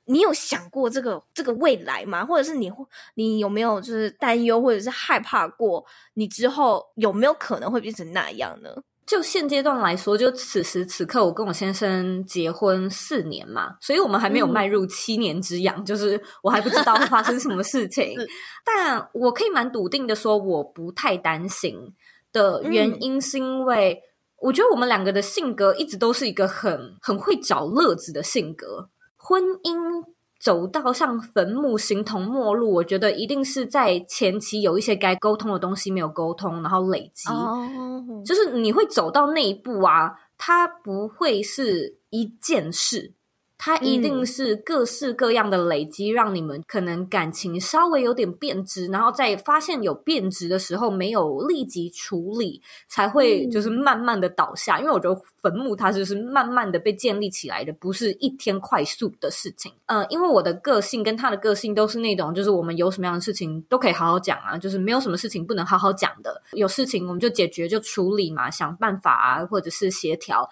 [0.07, 2.25] 你有想过这个这个未来吗？
[2.25, 2.73] 或者是你
[3.15, 8.71] 你有没有就是担忧或者是害怕过，你之后有没有可能会变成那样呢？
[9.07, 18.17] 就现阶段来说，就此时此刻，我跟我先生结婚四年嘛，所以我们还没有迈入七年之痒，嗯、就是我还不知道会发生什么事情。
[18.65, 21.93] 但我可以蛮笃定的说，我不太担心
[22.33, 24.01] 的原因，是因为
[24.39, 30.14] 我觉得我们两个的性格一直都是一个很很会找乐子的性格，婚姻。
[30.45, 38.23] 走到像坟墓，形同陌路，我觉得一定是在前期有一些该沟通的东西没有沟通，然后累积，oh.
[38.27, 43.15] 就是你会走到那一步啊，它不会是一件事。
[43.57, 54.77] 它一定是各式各样的累积，嗯、让你们可能感情稍微有点变质，然后在发现有变质的时候，没有立即处理，才会就是慢慢的倒下。
[54.77, 59.73] 嗯、因为我觉得坟墓它就是慢慢的被建立起来的，不是一天快速的事情。
[59.87, 66.43] 呃，因为我的个性跟他的个性都是那种，就是我们有什么样的事情都可以好好讲啊，就是没有什么事情不能好好讲的。
[66.53, 70.49] 有事情我们就解决就处理嘛，想办法啊，或者是协调。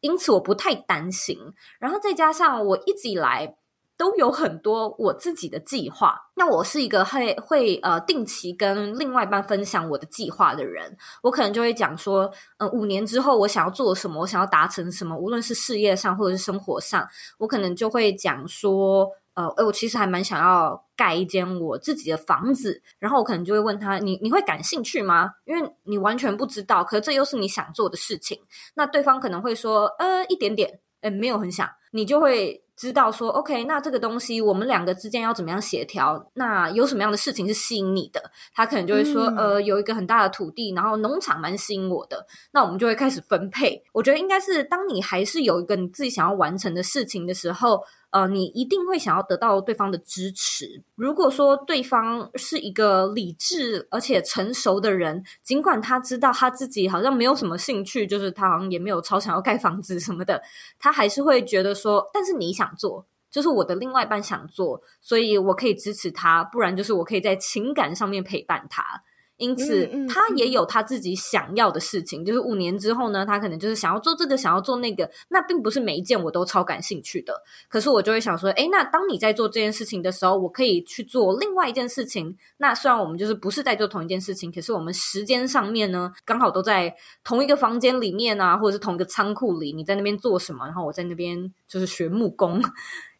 [0.00, 1.38] 因此我不太担心，
[1.78, 3.56] 然后再加上我一直以来
[3.96, 6.18] 都有很多我自己的计划。
[6.36, 17.06] 那我是一个会会呃定期跟另外一半分享我的计划的人，我可能就会讲说，嗯、五年之后我想要做什么，我想要达成什么，无论是事业上或者是生活上，
[17.38, 19.08] 我可能就会讲说。
[19.34, 25.30] 呃，哎，我其实还蛮想要盖一间我自己的房子，然后我可能就会问他，你你会感兴趣吗？
[25.44, 28.40] 因为你完全不知道，可是这又是你想做的事情。
[28.74, 36.30] 那对方可能会说，呃，一点点，哎，没有很想，你就会知道说，OK，那这个东西我们两个之间要怎么样协调？
[36.34, 38.20] 那有什么样的事情是吸引你的？
[38.52, 43.82] 他可能就会说，嗯、呃，有一个很大的土地，然后农场蛮吸引我的，那我们就会开始分配。
[43.92, 47.82] 我觉得应该是当你还是有一个你自己想要完成的事情的时候。
[48.10, 50.82] 呃，你一定会想要得到对方的支持。
[50.96, 60.42] 如果说对方是一个理智而且成熟的人，尽管他知道他自己好像没有什么兴趣，就是他好像也没有超想要盖房子什么的，
[60.78, 69.02] 他还是会觉得说，但是你想做，就是我的另外一半想做，所以我可以支持他，不然就是我可以在情感上面陪伴他。
[69.40, 72.24] 因此，他也有他自己想要的事情。
[72.24, 75.10] 就是五年之后呢，他可能就是想要做这个，想要做那个。
[75.30, 77.42] 那并不是每一件我都超感兴趣的。
[77.68, 82.36] 可是我就会想说，哎，那当你在做这件事情的时候，我可以去做另外一件事情。
[82.58, 89.72] 那虽然我们就是不是在做同一件事情，可是我们时间上面呢，刚好都在同一个房间里面啊，或者是同一个仓库里。
[89.72, 92.62] 你在那边做什么，然后我在那边就是学木工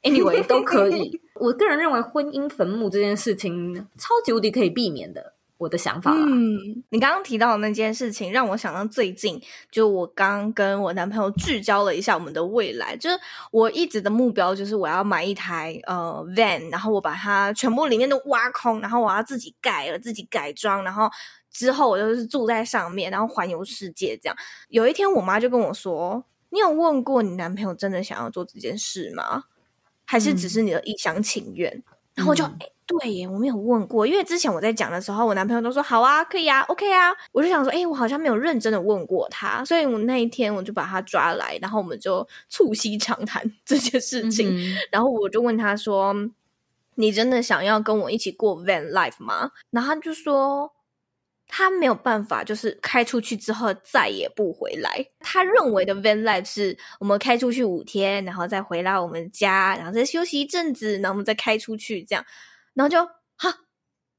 [0.03, 1.19] ，anyway 都可以。
[1.41, 5.33] 我个人认为，婚姻坟墓这件事情超级无敌可以避免的。
[5.61, 6.11] 我的想法。
[6.11, 9.39] 嗯，你刚刚提到的那件事情，让我想到最近，
[9.71, 12.97] 就我刚跟我男朋友聚焦了一下我们的未来。
[12.97, 13.21] 就是
[13.51, 21.11] 我一直的目标，就是我要买一台呃 van，然后我把它全部里面都挖空，然后我要自己盖了，自己改装，然后
[21.51, 24.37] 之后我就是住在上面，然后环游世界这样。
[24.71, 29.45] 有一天，我妈就跟我说：“你有问过你男朋友真的想要做这件事吗？
[30.07, 32.47] 还是只是你的一厢情愿？”嗯、然后我就。
[32.47, 32.59] 嗯
[32.99, 37.15] 对耶，我没有问过，因为之前我在讲的时候，我男朋友都说好啊，可以啊，OK 啊。
[37.31, 44.57] 我就想说，哎，我好像没有认真的问过他，所以我那一天我就把他抓来，然后我们就促膝长谈这件事情。
[44.57, 46.13] 嗯、然后我就问他说
[46.97, 50.73] ：“你真的想要跟我一起过 van life 吗？”然后他就说
[51.47, 55.07] 他没有办法，就是开出去之后再也不回来。
[55.21, 62.25] 他认为的 van life 是我们开出去五天，然后再回来我们家，然后再休息一阵子，然后我们再开出去这样。
[62.81, 63.05] 然后就
[63.37, 63.55] 哈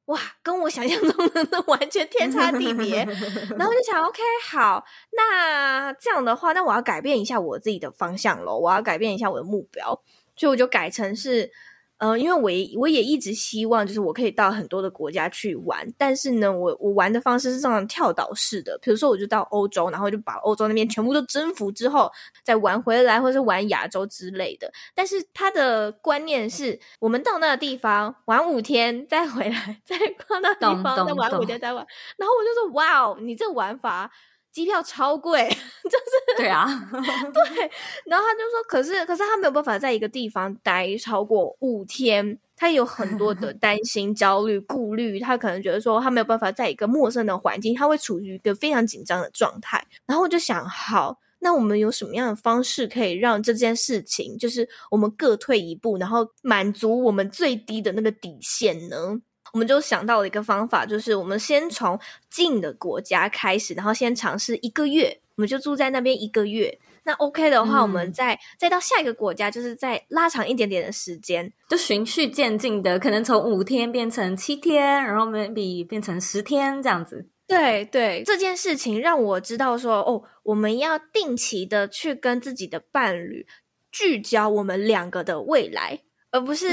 [0.05, 3.03] 哇，跟我想象中的完全天差地别。
[3.57, 4.21] 然后就想，OK，
[4.51, 4.85] 好，
[5.17, 9.99] 那这样的话，那我要改变一下我自己的方向咯，我要改变一下我的目标，
[10.35, 11.51] 所以我就改成是。
[12.01, 22.11] 呃，因为我也我也一直希望，就是我可以到很多的国家去玩，但是呢，我我玩的方式是这种跳岛式的，比如说我就到欧洲，然后就把欧洲那边全部都征服之后，
[22.43, 24.71] 再玩回来，或者是玩亚洲之类的。
[24.95, 29.95] 但是他的观念是，我们到那个地方玩五天，再回来， 再
[30.27, 31.85] 到那地方再玩五天，再玩。
[32.17, 34.09] 然后我就说，哇哦，你这玩法。
[34.51, 37.71] 机票超贵，就是对啊， 对。
[38.05, 45.19] 然后他就说，可是可是他没有办法在一个地方待超过五天，他有很多的 担心、焦虑、顾虑。
[45.19, 49.85] 他可能觉得说，他没有办法在一个陌生的环境，他会处于一个非常紧张的状态。
[50.05, 59.21] 然后我就想，好，那我们有什么样的方式可以让这件事情，就是我们各退一步，然后满足我们最低的那个底线呢？
[59.53, 61.99] 我们就想到了一个方法，就是我们先从
[62.29, 66.79] 近的国家开始，然后先尝试一个月，我们就住在那边一个月。
[67.03, 77.27] 那 OK 的话，嗯、我们再再到下一个国家，就是再拉长一点点的时间，就循序渐进的，可能从五天变成七天，然后 maybe 变成十天这样子。
[77.47, 83.47] 对对，这件事情让我知道说，哦，我们要定期的去跟自己的伴侣
[83.91, 86.01] 聚焦我们两个的未来。
[86.31, 86.67] 而不是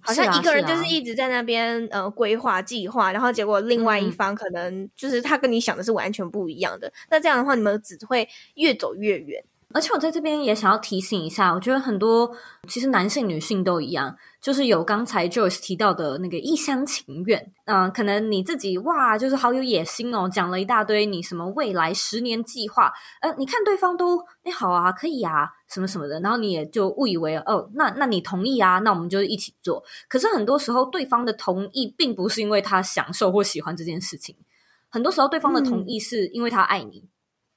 [0.00, 6.88] 好像一个人就是一直在那边、嗯啊啊、呃规划计划，然后结果另外一方可能就是他跟你想的是完全不一样的。
[6.88, 9.44] 嗯、那这样的话，你们只会越走越远。
[9.74, 12.30] 而且我在这边也想要提醒一下，我觉得很多
[12.68, 17.52] 其实男性、女性都一样，就是有刚才 Joyce 提到的那个一厢情愿。
[17.64, 22.92] 嗯、呃，可能你自己哇，就是好有野心哦，讲了一大堆你什么未来十年计划。
[23.20, 29.82] 呃，你看对方都哎好啊，可以呀、啊，什么什么的，然后你也就误以为哦，那那你同意啊，那我们就一起做。
[30.08, 34.36] 可是很多时候，对方的同意并不是因为他享受或喜欢这件事情，
[34.90, 37.08] 很多时候对方的同意是因为他爱你，嗯、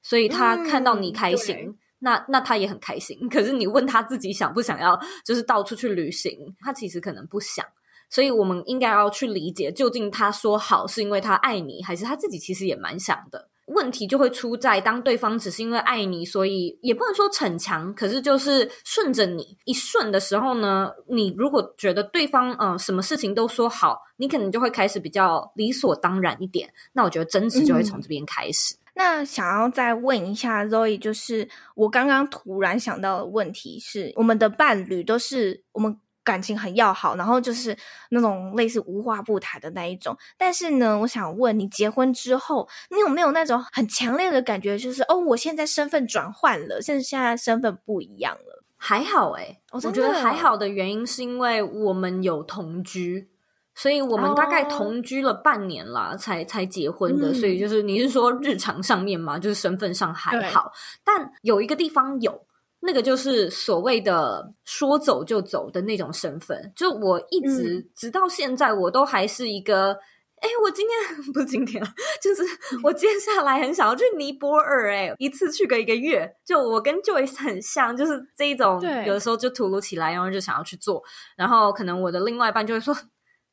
[0.02, 1.56] 所以他看到你开心。
[1.56, 7.66] 嗯那那他也很开心， 可是你问他自己想不想要，就是到处去旅行，他其实可能不想，
[8.08, 13.48] 所以我们应该要去理解，究竟他说好是因为他爱你，还是他自己其实也蛮想的。
[13.66, 28.76] 问题就会出在当对方只是因为爱你，所以也不能说逞强，可是就是顺着你一顺的时候呢，你如果觉得对方嗯、呃、什么事情都说好，你可能就会开始比较理所当然一点，那我觉得争执就会从这边开始。
[28.76, 37.76] 嗯那想要再问一下 Zoe，就是我刚刚突然想到的问题是，我们的伴侣都是我们感情很要好，然后就是
[38.10, 40.16] 那种类似无话不谈的那一种。
[40.36, 48.64] 但是呢，我想问你，结婚之后，你有没有那种很强烈的感觉，就是哦，我现在身份转换了，甚至现在身份不一样了？
[48.76, 53.28] 还好诶，我觉得还好的原因是因为我们有同居。
[53.76, 56.18] 所以我们大概同居了半年啦，oh.
[56.18, 57.34] 才才结婚的。
[57.34, 60.72] 所以就是你是说日常上面嘛，就是身份上还好，
[61.04, 62.46] 但有一个地方有，
[62.80, 66.72] 那个就是所谓的说走就走的那种身份。
[66.74, 69.92] 就我一直、嗯、直到现在，我都还是一个，
[70.40, 71.84] 哎，我今天 不是今天，
[72.22, 72.42] 就是
[72.82, 76.34] 我接下来很想要去尼泊尔，哎，一次去个一个月。
[76.46, 81.02] 就我跟 Joyce 很像，就是这一种，有的时候就突如其来，然后就想要去做，
[81.36, 82.96] 然后可能我的另外一半就会说。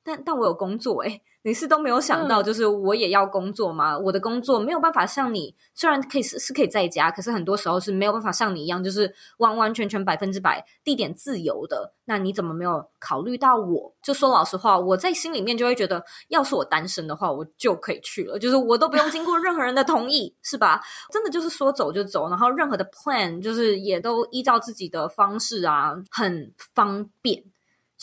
[0.04, 3.93] 但但我有工作诶，你是都没有想到，就是我也要工作吗？
[3.93, 11.93] 嗯、我的工作没有办法像你，虽然可以是是可以在家，可是很多时候是没有办法像你一样，就是完完全全百分之百地点自由的。
[12.06, 13.93] 那你怎么没有考虑到我？
[14.01, 20.82] 就说老实话，我在心里面就会觉得，要是我单身的话，我就可以去了，就是我都不用经过任何人的同意，是吧？
[21.12, 27.43] 真的就是说走就走，然后任何的 plan 就是也都依照自己的方式啊，很方便。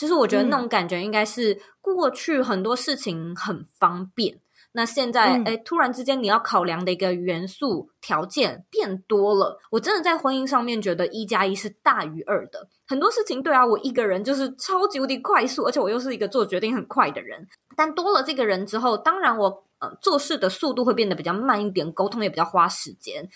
[0.00, 4.40] 其实我觉得那种感觉应该是过去很多事情很方便，嗯、
[4.72, 9.60] 那现在哎、嗯，突然之间你要考量的一个元素条件变多了。
[9.70, 12.66] 我真的在婚姻上面觉得一加一是大于二的。
[12.88, 17.46] 很多事情对啊，我一个人就是超级无敌快速，而且我又是一个做决定很快的人。
[17.76, 23.28] 但多了这个人之后，当然我呃做事的速度会变得比较慢一点，沟通也比较花时间。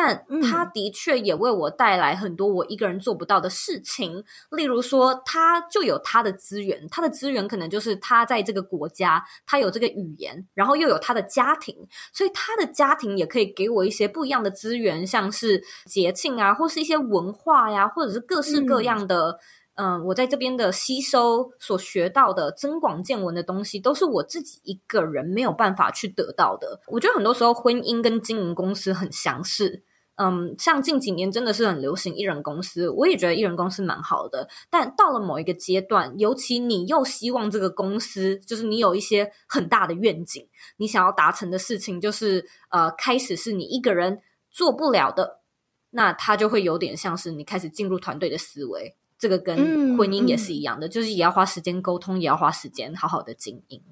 [0.00, 4.22] 但他的确也为我带来很多我一个人做不到的事情，
[4.52, 11.74] 例如说，他就有他的资源，他的资源可能就是他在这个国家，他有这个语言，然后又有他的家庭，
[12.12, 19.40] 所以他的家庭也可以给我一些不一样的资源，像是节庆啊，或是一些文化呀，或者是各式各样的，
[19.74, 26.80] 嗯，呃，我在这边的吸收所学到的增广见闻的东西，都是我自己一个人没有办法去得到的。
[26.86, 29.82] 我觉得很多时候婚姻跟经营公司很相似。
[30.18, 34.48] 嗯，像近几年真的是很流行一人公司，我也觉得一人公司蛮好的。
[34.68, 40.48] 但到了某一个阶段，尤其你又希望这个公司，就是你有一些很大的愿景，
[40.78, 45.40] 你想要达成的事情，就是呃，开始是你一个人做不了的，
[45.90, 48.96] 那它就会有点像是你开始进入团队的思维。
[49.16, 53.82] 这个跟婚姻也是一样的，就是也要花时间沟通，也要花时间好好的经营。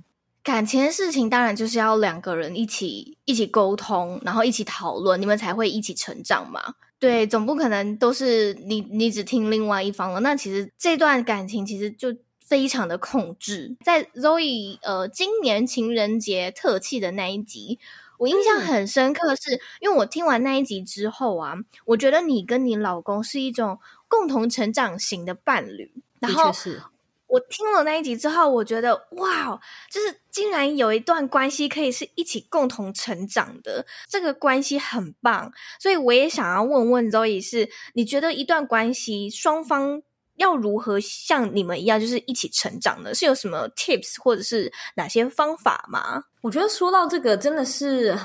[0.47, 6.77] 感情的事情当然就是要两个人一起一起沟通，然后一起讨论，你们才会一起成长嘛。
[7.01, 10.21] 对，总不可能都是你你只听另外一方了。
[10.21, 13.77] 那其实这段感情其实就非常的控制。
[13.85, 17.81] 在 Zoe 呃今年情人节特气的那一集，
[18.17, 26.81] 我印象很深刻是，是、嗯、因为我听完那一集之后啊，我觉得你跟你老公是一种共同成长型的伴侣，然后是。
[27.29, 29.61] 我听了那一集之后，我觉得哇，
[29.91, 35.53] 就是竟然有一段关系可以是一起共同成长的，这个关系很棒。
[35.81, 40.03] 所以我也想要问问 Zoe，是你觉得一段关系双方
[40.37, 43.15] 要如何像你们一样，就是一起成长呢？
[43.15, 46.25] 是有什么 tips 或者是哪些方法吗？
[46.43, 48.17] 我觉得说到这个，真的是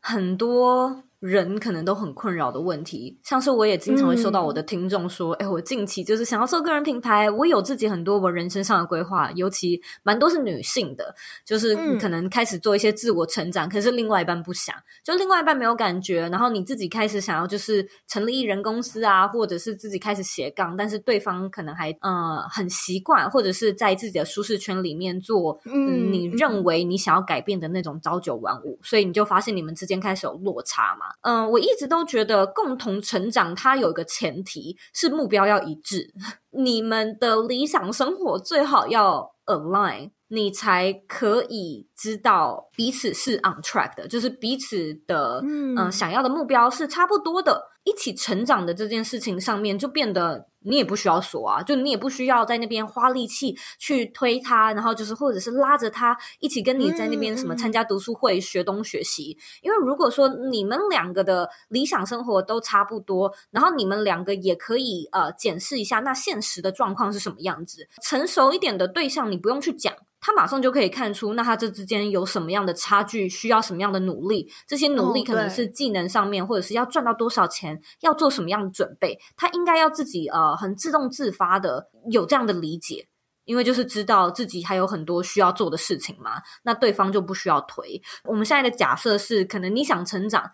[0.00, 11.14] 很多人可能都很困扰的问题，像是我也经常会收到我的听众说：“哎、嗯，我近期就是想要做个人品牌，我有自己很多我人生上的规划，尤其蛮多是女性的，
[11.44, 36.12] 就是可能开始做一些自我成长，嗯、可是另外一半不想，就另外一半没有感觉，然后你自己开始想要就是成立艺人公司啊，或者是自己开始斜杠，但是对方可能还呃很习惯，或者是在自己的舒适圈里面做，嗯，你认为你想要改变的那种朝九晚五，所以你就发现你们之间开始有落差嘛。”嗯、呃，我一直都觉得共同成长，它有一个前提是目标要一致。
[36.50, 47.70] 你们的理想生活最好要 align，你才可以知道彼此是 on track 的，就是彼此的嗯、呃、想要的目标是差不多的。
[47.90, 59.36] 一起成长的这件事情上面，就变得你也不需要说啊，就你也不需要在那边花力气去推他，然后就是或者是拉着他一起跟你在那边什么参加读书会、学东学西。
[59.62, 69.92] 因为如果说你们两个的理想生活都差不多，然后你们两个也可以呃检视一下那现实的状况是什么样子，成熟一点的对象你不用去讲。
[70.20, 74.46] 他马上就可以看出，那他这之间有什么样的差距，需要什么样的努力？
[74.66, 79.18] 这些努力可能是技能上面，或者是要赚到多少钱，要做什么样的准备？
[79.36, 83.08] 他应该要自己呃很自动自发的有这样的理解，
[83.44, 86.42] 因为就是知道自己还有很多需要做的事情嘛。
[86.62, 88.00] 那对方就不需要推。
[88.24, 90.50] 我们现在的假设是，可能你想成长，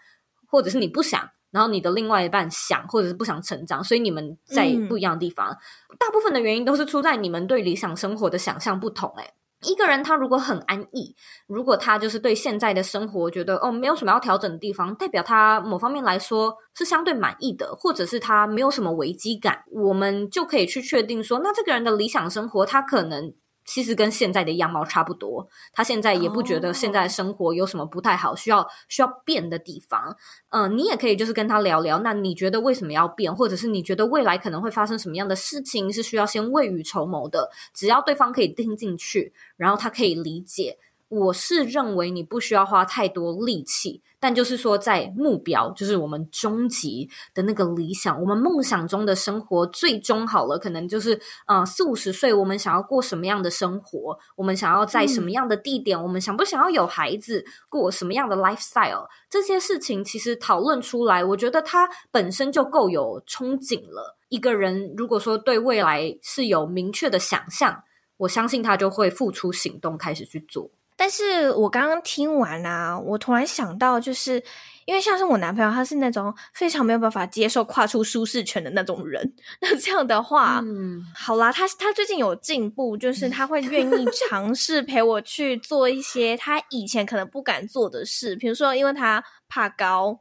[0.49, 5.51] 或者是你不想，然后你的另外一半想，或者是不想成长，所以你们在不一样的地方。
[5.51, 11.15] 嗯、大部分的原因都是出在你们对理想生活的想象不同、欸，诶一个人他如果很安逸，
[11.47, 23.35] 如果他就是对现在的生活觉得哦没有什么要调整的地方，代表他某方面来说是相对满意的，或者是他没有什么危机感，我们就可以去确定说，那这个人的理想生活他可能。
[23.67, 30.17] 其实跟现在的样貌差不多，他现在也不觉得现在生活有什么不太好，需要需要变的地方。
[30.51, 37.51] 嗯、呃，你也可以就是跟他聊聊，那你觉得为什么要变，或者是你觉得未来可能会发生什么样的事情，是需要先未雨绸缪的。
[37.75, 40.79] 只要对方可以听进去，然后他可以理解。
[41.09, 54.19] 我是认为你不需要花太多力气，但就是说，在目标，就是我们终极的那个理想，我们梦想中的生活，最终好了，可能就是呃四五十岁，我们想要过什么样的生活？
[54.35, 55.97] 我们想要在什么样的地点？
[55.97, 57.45] 嗯、我们想不想要有孩子？
[57.69, 59.07] 过什么样的 lifestyle？
[59.31, 64.17] 这些事情其实讨论出来，我觉得它本身就够有憧憬了。
[64.29, 67.85] 一个人如果说对未来是有明确的想象，
[68.17, 70.69] 我相信他就会付出行动，开始去做。
[70.97, 74.43] 但是我刚刚听完啊，我突然想到，就是
[74.87, 79.35] 因为像是我男朋友，他是那种非常没有办法接受跨出舒适圈的那种人。
[79.61, 90.19] 那这样的话，嗯，好啦，他他最近有进步，就是他会愿意尝试陪我去做一些他以前可能不敢做的事，比如说，因为他怕高，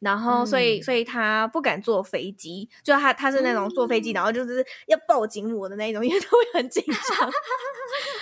[0.00, 7.32] 然后所以、嗯、所以他不敢坐飞机，就他他是那种坐飞机，嗯、然后就是要抱紧我的那种，因为他会很紧张。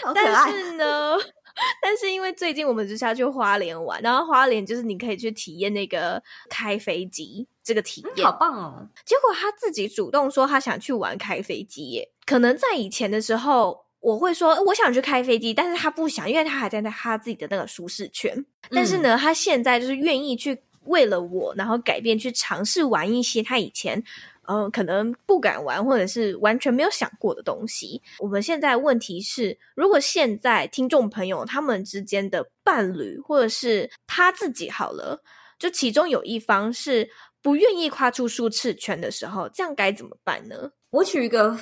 [0.15, 1.17] 但是呢。
[1.83, 8.89] 但是因为最近我们就是要去花莲玩，然后花莲就是你可以去体验那个开飞机这个体验，好棒哦！
[9.05, 12.11] 结果他自己主动说他想去玩开飞机耶。
[12.25, 18.45] 可能在以前的时候，我会说我想去开飞机，但是他不想，因为他还在在他自己的那个舒适圈。
[18.71, 24.05] 但是呢，他现在就是愿意去为了我，然后改变，去尝试玩一些他以前。
[24.49, 28.03] 嗯，可能不敢玩，或者是完全没有想过的东西。
[28.19, 35.23] 我们现在问题是，如果现在听众朋友他们之间的伴侣，或者是他自己好了，
[35.59, 37.09] 就其中有一方是
[37.43, 40.71] 不愿意跨出舒适圈的时候，这样该怎么办呢？
[40.91, 41.59] 我举一个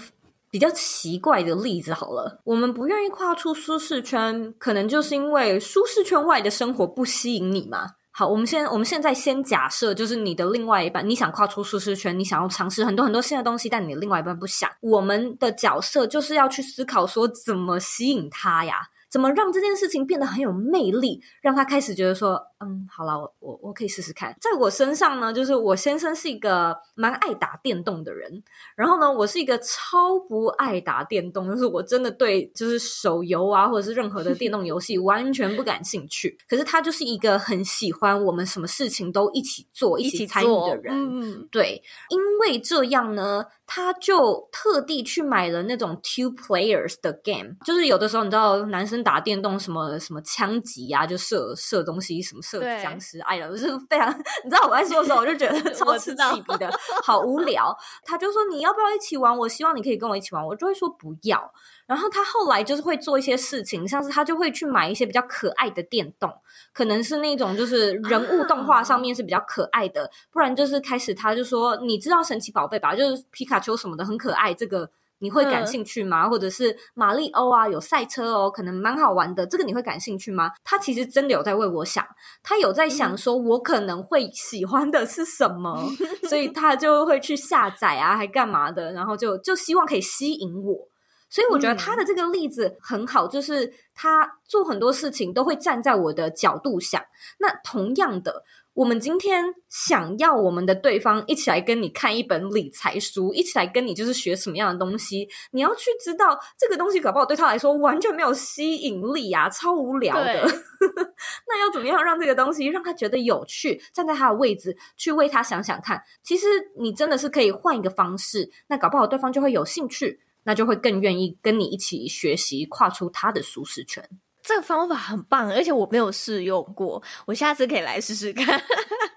[0.50, 7.90] 比较奇怪的例子好了，我们不愿意跨出舒适圈，可能就是因为舒适圈外的生活不吸引你嘛。
[8.16, 14.70] 好，我们现我们现在先假设，就是你的另外一半，你想跨出舒适圈，你想要尝试很多很多新的东西，但你的另外一半不想。
[14.82, 18.76] 我们的角色就是要去思考说，怎么吸引他呀？
[19.14, 24.36] 怎么让这件事情变得很有魅力，让他开始觉得说，嗯，好了，我我我可以试试看。
[24.40, 28.42] 在我身上呢，就是我先生是一个蛮爱打电动的人，
[28.74, 36.36] 然后呢，我是一个超不爱打电动，就是我真的对就是手游啊，或者是任何的电动游戏完全不感兴趣。
[36.48, 40.92] 可是他就是一个很喜欢我们什么事情都一起做、一起参与的人。
[40.92, 54.10] 嗯，对，因为这样呢，他就特地去买了那种 two players 的 game，就是有的时候你知道男生打电动什么什么枪击啊，就射射东西，什么射僵尸，哎呀，就是非常，
[54.44, 56.70] 你知道我在说的时候，我就觉得 超刺激的，
[57.02, 57.74] 好无聊。
[58.04, 59.36] 他就说你要不要一起玩？
[59.36, 61.52] 我希望你可以跟我一起玩，我就会说不要。
[61.86, 66.32] 然后他后来就是会做一些事情，像是他就会去买一些比较可爱的电动，
[66.72, 72.94] 可能是那种就是人物动画上面是比较可爱的，啊、不然就是开始他就说，你知道神奇宝贝吧？
[72.94, 76.24] 就是皮卡丘什么的很可爱，这个你会感兴趣吗？
[76.26, 80.50] 嗯、或者是马里欧啊，有赛车哦，可能蛮好玩的，这个你会感兴趣吗？
[80.64, 82.04] 他其实真的有在为我想，
[82.42, 90.88] 他有在想说我可能会喜欢的是什么，嗯、所以 他就会去下载啊，还干嘛的，然后就就希望可以吸引我。
[91.28, 97.02] 所以我觉得他的这个例子很好，嗯、就是他做很多事情都会站在我的角度想。
[97.38, 110.24] 那同样的，我们今天想要我们的对方一起来跟你看一本理财书，一起来跟你就是学什么样的东西，你要去知道这个东西搞不好对他来说完全没有吸引力啊，超无聊的。
[110.24, 110.60] 对
[111.48, 113.82] 那要怎么样让这个东西让他觉得有趣？
[113.92, 116.46] 站在他的位置去为他想想看，其实
[116.78, 120.20] 你真的是可以换一个方式，那搞不好对方就会有兴趣。
[120.44, 124.08] 那就会更愿意跟你一起学习，跨出他的舒适圈。
[124.42, 128.62] 这个方法很棒，而且我没有试用过，我下次可以来试试看。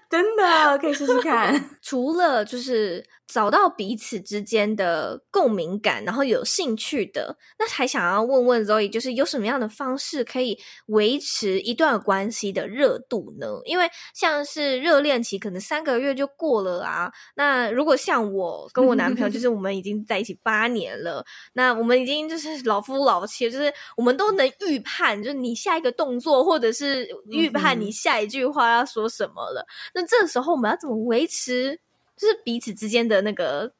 [0.08, 1.70] 真的可以试试看。
[1.82, 13.46] 除了就是找到彼此之间的共鸣感，然后有兴趣的，那还想要问问 Zoe，就是有什么样的方式可以维持一段关系的热度呢？
[13.64, 17.10] 因为像是热恋期，可能三个月就过了啊。
[17.36, 29.66] 那如果像我跟我男朋友，就是 我们已经在一起八年了，那我们已经就是老夫老妻，就是我们都能预判，就是你下一个动作，或者是预判你下一句话要说什么了。
[29.98, 31.80] 那这时候我们要怎么维持，
[32.16, 33.72] 就是彼此之间的那个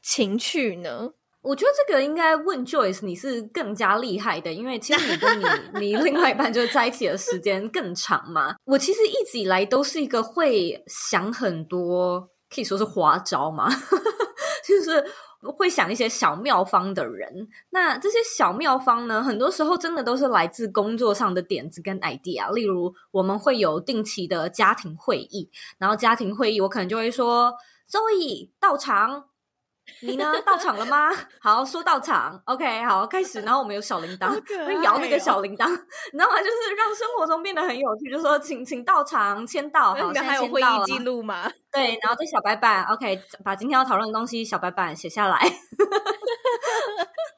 [0.00, 1.10] 情趣呢？
[1.42, 5.44] 我觉得这个应该问 Joyce，你是更加厉害的，因为其实你跟你
[5.80, 8.54] 你另外一半就是在一起的时间更长嘛。
[8.66, 13.68] 我其实一直以来都是一个会想很多，可以说是花招嘛，
[14.64, 15.04] 就是。
[15.52, 22.52] 会想一些小妙方的人，那这些小妙方呢，很多时候真的都是来自工作上的点子跟 idea。
[22.52, 27.54] 例如，我们会有定期的家庭会议，然后家庭会议我可能就会说
[27.86, 29.26] 周易到场。”
[30.00, 30.32] 你呢？
[30.44, 31.10] 到场了吗？
[31.40, 33.40] 好，说到场，OK，好，开始。
[33.42, 34.30] 然后我们有小铃铛，
[34.66, 35.68] 会摇那个小铃铛，
[36.12, 36.38] 你知道吗？
[36.40, 38.10] 就是让生活中变得很有趣。
[38.10, 39.94] 就说，请请到场，签到。
[39.94, 41.50] 好，现在还有会议记录吗？
[41.72, 45.38] 对，然后这小白板，OK，把今天要讨论的东西小白板写下来。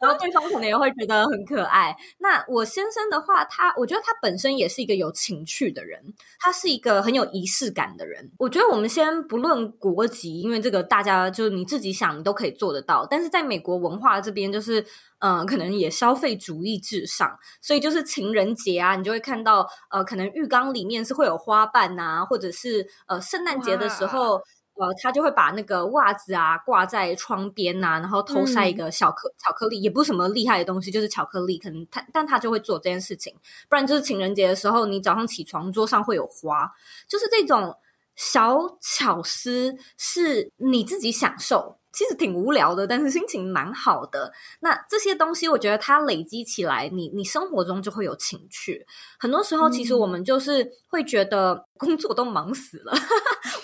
[0.00, 1.96] 然后对方可能也会觉得很可爱。
[2.18, 6.00] 那我先生的话，他我觉得他本身也是一个有情趣的人，
[6.38, 8.30] 他是一个很有仪式感的人。
[8.38, 13.06] 我觉得我们先不论国籍，因为这个大家就是你自己想，你都可以做得到。
[13.08, 14.80] 但是在美国文化这边，就是
[15.20, 24.40] 嗯、呃，可能也消费主义至上，所以就是情人节啊，你就会看到呃，可能浴缸里面是会有花瓣啊，或者是呃，圣诞节的时候。
[24.78, 31.58] 呃，他就会把那个袜子啊挂在窗边啊，然后偷塞一个小颗、嗯、巧克力，也不是什么厉害的东西，就是巧克力。
[31.58, 33.34] 可能他，但他就会做这件事情。
[33.68, 36.70] 不然就是情人节的时候，你早上起床桌上会有花，
[37.08, 37.74] 就是这种
[38.14, 41.78] 小巧思，是你自己享受。
[41.92, 44.30] 其实挺无聊的，但是心情蛮好的。
[44.60, 48.86] 那这些东西，我觉得它累积起来，你你生活中就会有情趣。
[49.18, 52.92] 很多时候，其实我们就是会觉得工作都忙死了，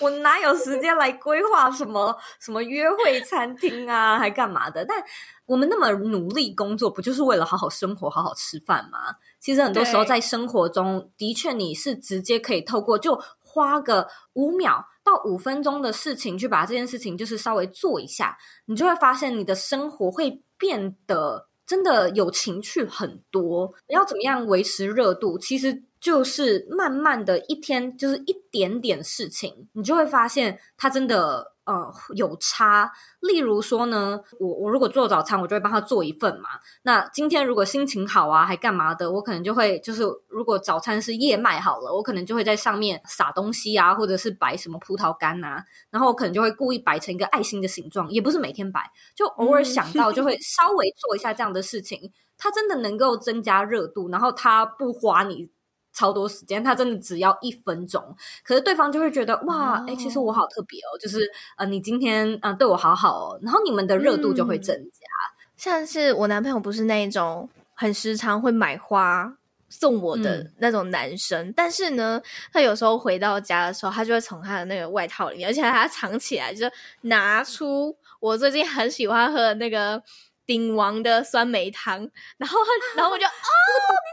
[0.03, 4.83] 我哪有时间来规划什么什么约会餐厅啊，还干嘛的？
[4.83, 5.01] 但
[5.45, 9.15] 我们那么努力工作，不就是为了好好生活、好好吃饭吗？
[9.39, 14.85] 其实很多时候在生活中，的确你是直接可以透过就花个五秒。
[15.05, 18.37] 到五分钟的事情，去把这件事情就是稍微做一下，
[18.67, 23.73] 你就会发现你的生活会变得真的有情趣很多。
[23.87, 25.37] 要怎么样维持热度？
[25.37, 31.53] 其实就是慢慢的一天，就是一点点事情，你就会发现它真的。
[31.65, 32.91] 呃，有差。
[33.21, 36.49] 例如说呢，我我如果做早餐，我就会帮他做一份嘛。
[36.81, 55.49] 那今天如果心情好啊，还干嘛的，我可能就会就是，如果早餐是燕麦好了，我可能就会在上面撒东西啊，或者是摆什么葡萄干啊，然后我可能就会故意摆成一个爱心的形状，也不是每天摆，就偶尔想到就会稍微做一下这样的事情，嗯、它真的能够增加热度，然后它不花你。
[55.93, 58.03] 超多时间，他真的只要一分钟，
[58.43, 64.81] 可是对方就会觉得哇，哎、欸，其实我好特别哦，就是呃，你今天呃对我好好哦，然后你们的热度就会增加。
[64.81, 69.37] 嗯、像是我男朋友不是那一种很时常会买花
[69.69, 72.21] 送我的那种男生，嗯、但是呢，
[72.51, 76.65] 他有时候回到家的时候，他就会从他的那个外套里面，而且他藏起来，就
[77.01, 80.01] 拿出我最近很喜欢喝的那个
[80.45, 82.59] 鼎王的酸梅汤，然后
[82.95, 83.29] 然后我就哦，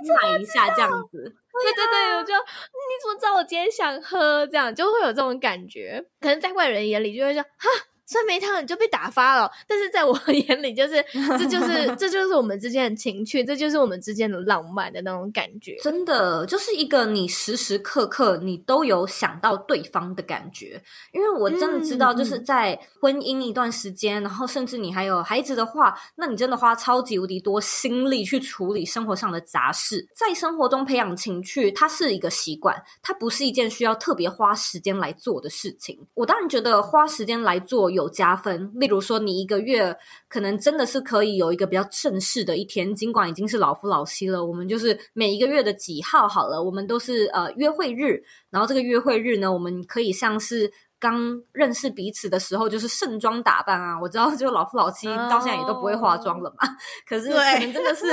[0.03, 4.47] 你买一下这样子，对对对，我就你怎么知道我今天想喝？
[4.47, 7.69] 这样就会有这种感觉，可能在外人眼里就会说哈。
[8.11, 10.95] 酸梅汤你就被打发了， 但是在我眼里，就是
[11.39, 15.77] 这就是 这就是我们之间的情趣，这就是我们之间的浪漫的那种感觉。
[15.81, 20.83] 真的就是一个你时时刻刻你都有想到对方的感觉。
[21.13, 30.05] 因为我真的知道，就是在婚姻一段时间，嗯、然后甚至你还有孩子的话，那你真的花超级无敌多心力去处理生活上的杂事。
[30.17, 35.97] 在生活中培养情趣，它是一个习惯，它不是一件需要特别花时间来做的事情。
[36.15, 38.00] 我当然觉得花时间来做有。
[38.01, 39.95] 有加分，例如说，你一个月
[40.29, 54.01] 可能真的是可以有一个比较正式的一天，尽管已经是老夫老妻了，我们就是每一个月的几号好了，我们都是呃约会日，然后这个约会日呢，我们可以像是刚认识彼此的时候，就是盛装打扮啊。
[54.01, 56.71] 我知道，就老夫老妻到现在也都不会化妆了嘛，哦、
[57.07, 58.07] 可是可能真的是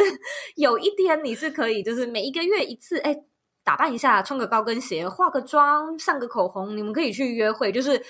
[0.56, 3.16] 有一天你是可以，就是每一个月一次，哎，
[3.64, 8.04] 打扮一下，穿个高跟鞋，化个妆，上个口红，你们可以去约会，就是。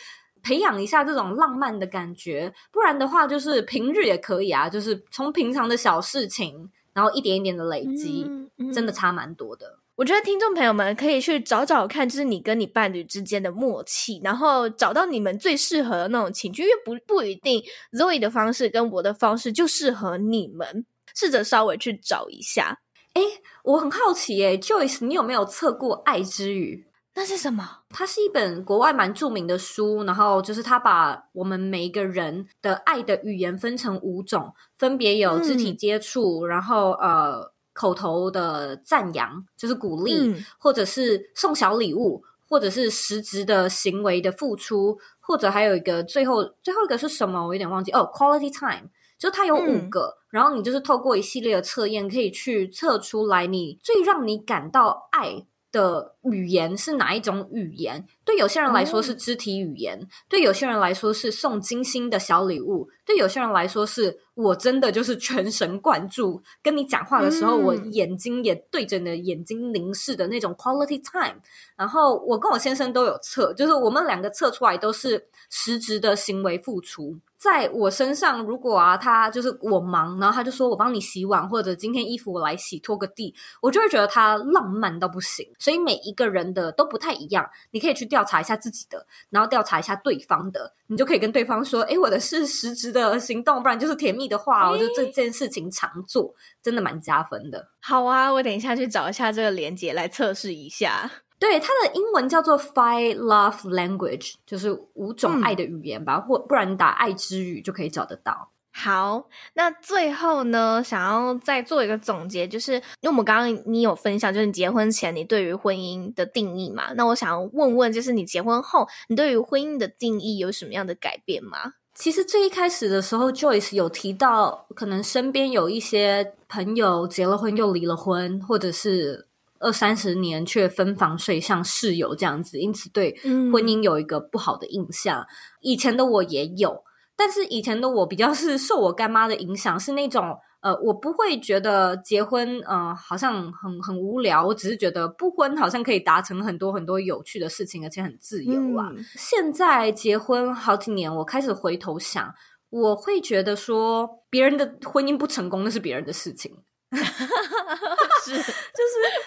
[0.48, 4.70] 培养一下这种浪漫的感觉，不然的话，就是平日也可以啊。
[4.70, 9.80] 就是从平常的小事情，然后一点一点的累积，嗯嗯、真的差蛮多的。
[9.98, 22.80] 我觉得听众朋友们可以去找找看，就是你跟你伴侣之间的默契，然后找到你们最适合的那种情趣，因为不不一定 Zoe 的方式跟我的方式就适合你们，试着稍微去找一下。
[23.14, 23.22] 哎，
[23.64, 26.87] 我很好奇耶，Joyce，你有没有测过爱之语？
[27.18, 27.68] 那是什么？
[27.90, 47.48] 它是一本国外蛮著名的书，然后就是它把我们每一个人的爱的语言分成五种，分别有肢体接触，嗯、然后呃口头的赞扬，就是鼓励，嗯、或者是送小礼物，或者是实质的行为的付出，或者还有一个最后最后一个是什么？
[47.48, 48.08] 我有点忘记哦。
[48.14, 55.48] Quality time，就它有五个，嗯、然后你就是透过一系列的测验，可以去测出来你最让你感到爱
[55.78, 58.04] 的语言是哪一种语言？
[58.26, 71.40] 对有些人来说是肢体语言，嗯、对有些人来说是送精心的小礼物，对有些人来说是我真的就是全神贯注跟你讲话的时候，嗯、我眼睛也对着你的眼睛凝视的那种 quality time。
[71.76, 77.18] 然后我跟我先生都有测，就是我们两个测出来都是实质的行为付出。
[77.38, 85.48] 在我身上，如果啊，他就是我忙，然后他就说我帮你洗碗，或者今天衣服我来洗，拖个地，我就会觉得他浪漫到不行。
[85.60, 96.34] 所以每一个人的都不太一样，你可以去调查一下自己的，然后调查一下对方的，你就可以跟对方说，哎，我的是实质的行动，不然就是甜蜜的话，我就这件事情常做，
[96.64, 97.68] 真的蛮加分的。
[97.80, 101.12] 好啊，我等一下去找一下这个连接来测试一下。
[101.40, 108.50] 对，它的英文叫做 Five Love Language，就是五种爱的语言吧，嗯、或不然你打爱之语就可以找得到。
[108.74, 121.74] 好，那最后呢，想要再做一个总结，就是因为我们刚刚你有分享，就是你结婚前你对于婚姻的定义嘛，那我想要问问，就是你结婚后，你对于婚姻的定义有什么样的改变吗？
[121.94, 129.27] 其实最一开始的时候，Joyce 有提到，可能身边有一些朋友结了婚又离了婚，或者是。
[129.60, 135.22] 二三十年却分房睡，像室友这样子，因此对婚姻有一个不好的印象。
[135.22, 135.28] 嗯、
[135.62, 136.84] 以前的我也有，
[137.16, 148.90] 但是以前的我比较是受我干妈的影响，是那种呃，我不会觉得结婚呃好像很很无聊，我只是觉得不婚好像可以达成很多很多有趣的事情，而且很自由啊。
[148.96, 152.34] 嗯、现在结婚好几年，我开始回头想，
[152.70, 156.52] 我会觉得说别人的婚姻不成功，那是别人的事情。
[158.26, 158.46] 是，就是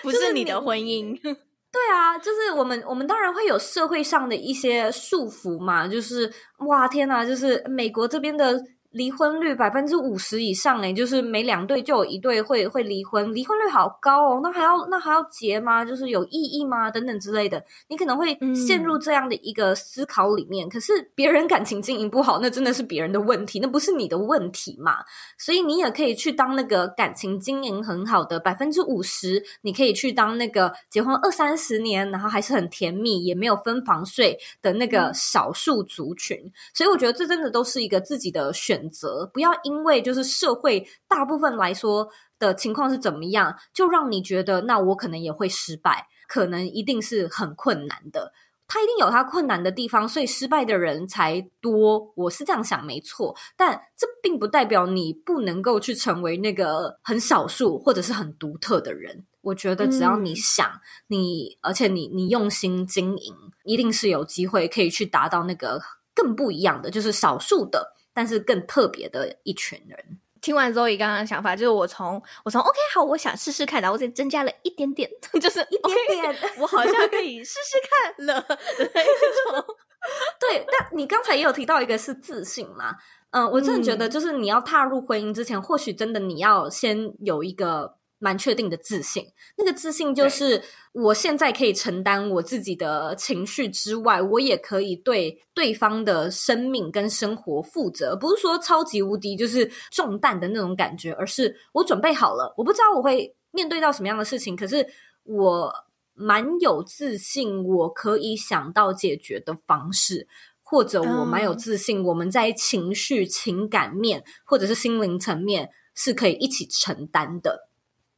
[0.02, 1.14] 不是你的婚姻？
[1.72, 5.86] 对啊，就是我们，我们当然会有社会上的一些束缚嘛。
[5.86, 6.32] 就是
[6.66, 8.60] 哇，天哪，就是美国这边的。
[8.90, 14.40] 离婚率百分之五十以上诶，就是每两对就有一对会会离婚，离婚率好高哦。
[14.42, 15.84] 那还要那还要结吗？
[15.84, 16.90] 就是有意义吗？
[16.90, 20.66] 等等之类的，你可能会陷入这样的一个思考里面。
[20.66, 24.96] 嗯、可是别人感情经营不好，那真的是别人的问题，那不是你的问题嘛。
[25.38, 36.36] 所以你也可以去当那个感情经营很好的百分之五十，你可以去当那个结婚二三十年，然后还是很甜蜜，也没有分房睡的那个少数族群。
[36.36, 38.79] 嗯、所以我觉得这真的都是一个自己的选。
[38.80, 42.08] 选择不要因为就是社会大部分来说
[42.38, 48.32] 的情况是怎么样，就让你觉得那我可能也会失败，可能一定是很困难的。
[48.66, 52.12] 他一定有他困难的地方，所以失败的人才多。
[52.14, 53.36] 我是这样想，没错。
[53.56, 59.26] 但这并不代表你不能够去成为那个很少数或者是很独特的人。
[59.42, 65.82] 我觉得只要你想，嗯、你而且你你用心经营，一定是有机会可以去达到那个
[66.14, 67.94] 更不一样的，就是少数的。
[68.20, 70.18] 但是更特别的一群人。
[70.42, 75.08] 听完 Zoe 刚刚的想法，就是我从我从 OK 好，我想试试看，然后我再增加了一点点，
[75.40, 78.42] 就是一点点，okay, 我好像可以试试看了。
[80.38, 82.94] 对，但你刚才也有提到一个是自信嘛？
[83.30, 89.26] 嗯、呃，我真的觉得，就是你要踏入婚姻之前，嗯、或许真的你要先有一个蛮确定的自信。
[89.58, 90.62] 那个自信就是，
[90.92, 98.14] 我现在可以承担我自己的情绪之外，我也可以对对方的生命跟生活负责。
[98.14, 102.54] 不是说超级无敌就是重担的那种感觉，而是我准备好了。
[102.56, 104.86] 我不知道我会面对到什么样的事情，可是
[105.24, 105.74] 我。
[106.12, 110.28] 蛮有自信，我可以想到解决的方式，
[110.62, 117.69] 或者我蛮有自信，我们在情绪、情感面或者是心灵层面是可以一起承担的。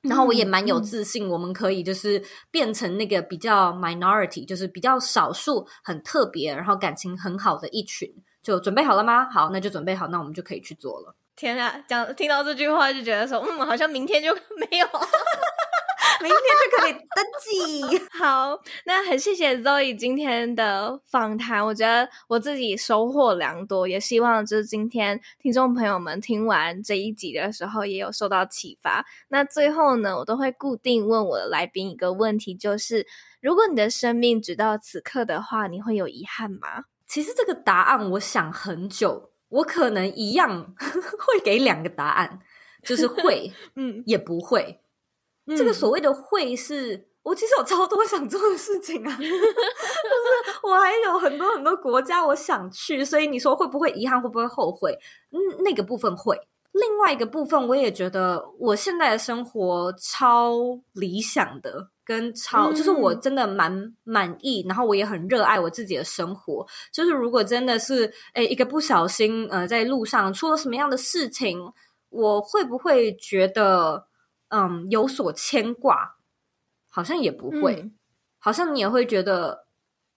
[0.03, 8.09] 然后我也蛮有自信，我们可以就是变成那个比较 minority，就是比较少数、很特别，然后感情很好的一群。
[8.43, 9.31] 就准备好了吗？
[9.31, 11.15] 好，那就准备好，那我们就可以去做了。
[11.37, 14.87] 天啊，讲听到这句话就觉得说，嗯，好像明天就 没有。
[16.21, 16.39] 明天
[16.71, 18.05] 就可以登记。
[18.19, 29.05] 好，那很谢谢 Zoe 今天的访谈，我觉得我自己收获良多，也希望就是今天听众朋友们听完这一集的时候也有受到启发。
[29.29, 33.07] 那最后呢，我都会固定问我的来宾一个问题，就是
[33.41, 36.85] 如果你的生命直到此刻的话，你会有遗憾吗？
[37.07, 42.41] 其实这个答案我想很久，我可能一样 会给两个答案，
[42.83, 44.82] 就是会，嗯，也不会。
[45.57, 49.33] 这个所谓的会是我其实有超多想做的事情啊， 就是
[50.63, 54.99] 我还有很多很多国家我想去，所以你说会不会遗憾，会不会后悔？
[55.31, 56.37] 嗯，那个部分会。
[56.73, 60.55] 另外一个部分，我也觉得我现在的生活超
[60.95, 66.67] 理想的，跟超就是我真的蛮满意，然后我也很热爱我自己的生活。
[66.91, 71.61] 就是如果真的是诶一个不小心呃在路上出了什么样的事情，
[72.09, 74.07] 我会不会觉得？
[74.55, 76.17] 嗯，有所牵挂，
[76.91, 77.95] 好像也不会，嗯、
[78.39, 79.67] 好像你也会觉得，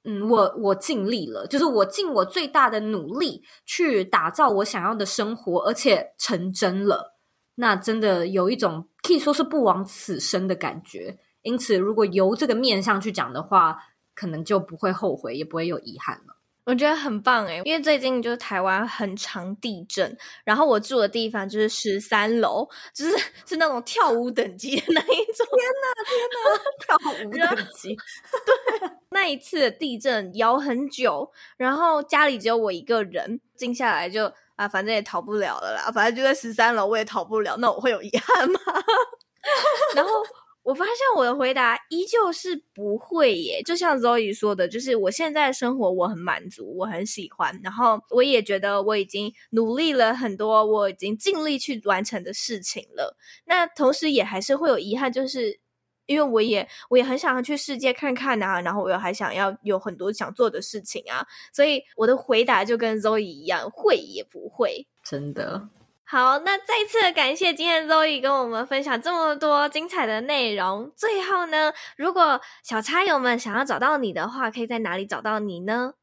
[0.04, 7.16] 嗯，我我尽力了，就是我尽我最大的努力去打造我想要的生活，而且成真了，
[7.56, 11.18] 那真的有一种可以说是不枉此生的感觉。
[11.42, 13.80] 因此，如果由这个面向去讲的话，
[14.14, 16.35] 可能就不会后悔，也不会有遗憾了。
[16.66, 25.46] 我觉得很棒诶，因为最近就是台湾很常地震，然后我住的地方就是十三楼，就是 是那种跳舞等级的那一种。
[25.54, 26.48] 天哪，天哪，
[26.82, 27.96] 跳舞等级。
[28.80, 38.60] 对，那一次的地震摇很久，然后家里只有我一个人，静下来就啊，反正也逃不了了啦，反正就在十三楼，我也逃不了，那我会有遗憾吗？
[39.96, 40.12] 然后。
[40.66, 53.16] 我发现我的回答依旧是不会耶，就像 Zoe 说的，就是我现在生活我很满足，我很喜欢，然后我也觉得我已经努力了很多，我已经尽力去完成的事情了。
[53.46, 55.60] 那同时也还是会有遗憾，就是
[56.08, 65.70] 因为我也我也很想要去世界看看啊，然后我又还想要有很多想做的事情啊，所以我的回答就跟 Zoe 一样，会也不会，真的。
[66.08, 70.92] 好，那再次感谢今天 Zoe 跟我们分享这么多精彩的内容。
[70.96, 75.94] 最后呢，如果小差友们想要找到你的话，可以在哪里找到你呢？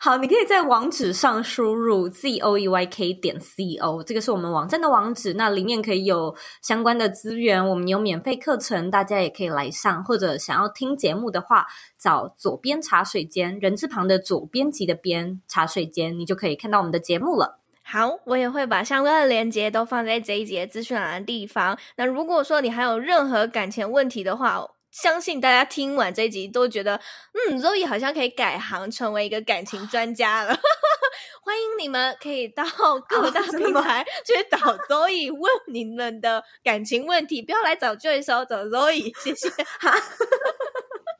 [0.00, 5.34] 好，你可以在网址上输入 z o e y k 点 c o，这个是我们网站的网址。
[5.34, 10.04] 那里面可以有相关的资源，我们有免费课程，大家也可以来上。
[10.04, 11.66] 或者想要听节目的话，
[11.98, 17.59] 找左边茶水间，人字旁的左编辑的边茶水间，你就可以看到我们的节目了。
[17.90, 21.76] 好，我也会把相关的链接都放在这一节资讯栏的地方。
[21.96, 27.00] 那如果说你还有任何感情问题的话，相信大家听完这一集都觉得，
[27.48, 30.56] 嗯，Zoe 好像可以改行成为一个感情专家了。
[31.42, 32.64] 欢迎你们可以到
[33.08, 34.56] 各大平台去找
[34.88, 39.50] Zoe 问你们的感情问题，不要来找 Joyce，找 Zoe，谢谢。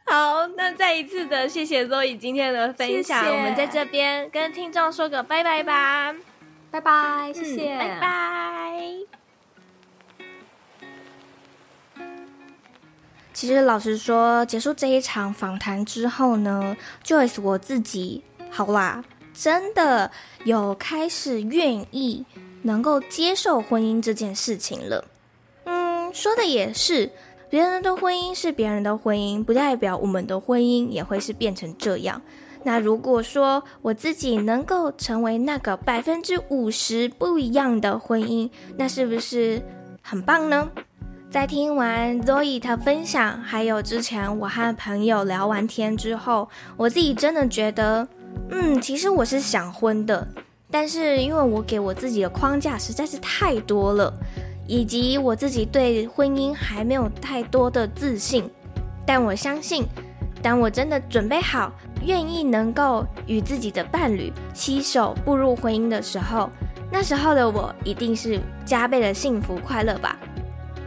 [0.07, 6.15] 好，那再一次的谢谢 Zoe 今天的分享，谢谢，我们在这边跟听众说个拜拜吧。
[6.71, 8.81] 拜拜，谢谢，嗯、拜拜。
[13.33, 19.03] 其实老实说，结束这一场访谈之后呢，Joyce 我自己好啦，
[19.33, 20.11] 真的
[20.45, 22.25] 有开始愿意
[22.63, 25.05] 能够接受婚姻这件事情了。
[25.65, 27.11] 嗯，说的也是，
[27.49, 32.21] 别人的婚姻是别人的婚姻，不代表我们的婚姻也会是变成这样。
[32.63, 39.63] 那如果说我自己能够成为那个百分之五十不一样的婚姻，那是不是
[40.03, 40.69] 很棒呢？
[41.31, 48.07] 在听完 Zoe 的分享，还有之前我和朋友聊完天之后，我自己真的觉得，
[48.51, 50.27] 嗯，其实我是想婚的，
[50.71, 54.13] 但是因为我给我自己的框架实在是太多了，
[54.67, 58.51] 以及我自己对婚姻还没有太多的自信。
[59.07, 59.85] 但我相信，
[60.43, 61.73] 当我真的准备好，
[62.03, 66.49] 愿意能够与自己的伴侣携手步入婚姻的时候，
[66.91, 70.17] 那时候的我一定是加倍的幸福快乐吧。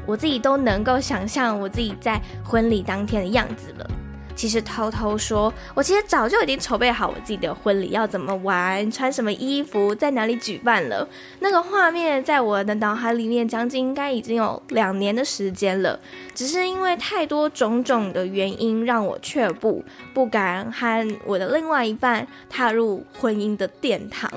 [0.05, 3.89] 我自己都能够想象我自己在婚礼当天的样子了。
[4.35, 11.07] 其实偷偷说，我其实早就已经筹备好我自己的婚礼要怎么玩，穿什么衣服，在哪里举办了。
[11.39, 15.99] 那个画面在我的脑海里面，将近应该已经有两年的时间了。
[16.33, 24.29] 只是因为太多种种的原因，让我却步，不敢和我的另外一半踏入婚姻的殿堂。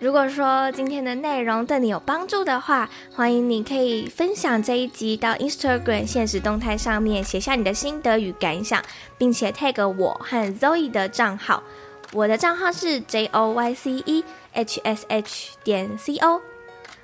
[0.00, 8.82] 如果说今天的内容对你有帮助的话，欢迎你可以分享这一集到 Instagram 现实动态上面写下你的心得与感想，
[9.18, 11.62] 并且 tag 我和 Zoe 的账号，
[12.14, 14.24] 我的账号是 J O Y C E
[14.54, 16.40] H S H 点 C O，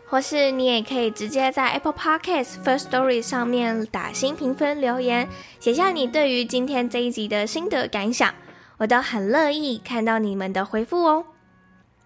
[0.06, 5.28] 或是你也可以直接在 Apple Podcast First Story 上面打星评分留言，
[5.60, 8.32] 写下你对于今天这一集的心得感想，
[8.78, 11.26] 我都很乐意看到你们的回复哦。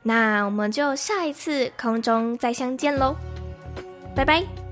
[0.02, 3.14] 那我们就下一次空中再相见喽，
[4.16, 4.69] 拜拜。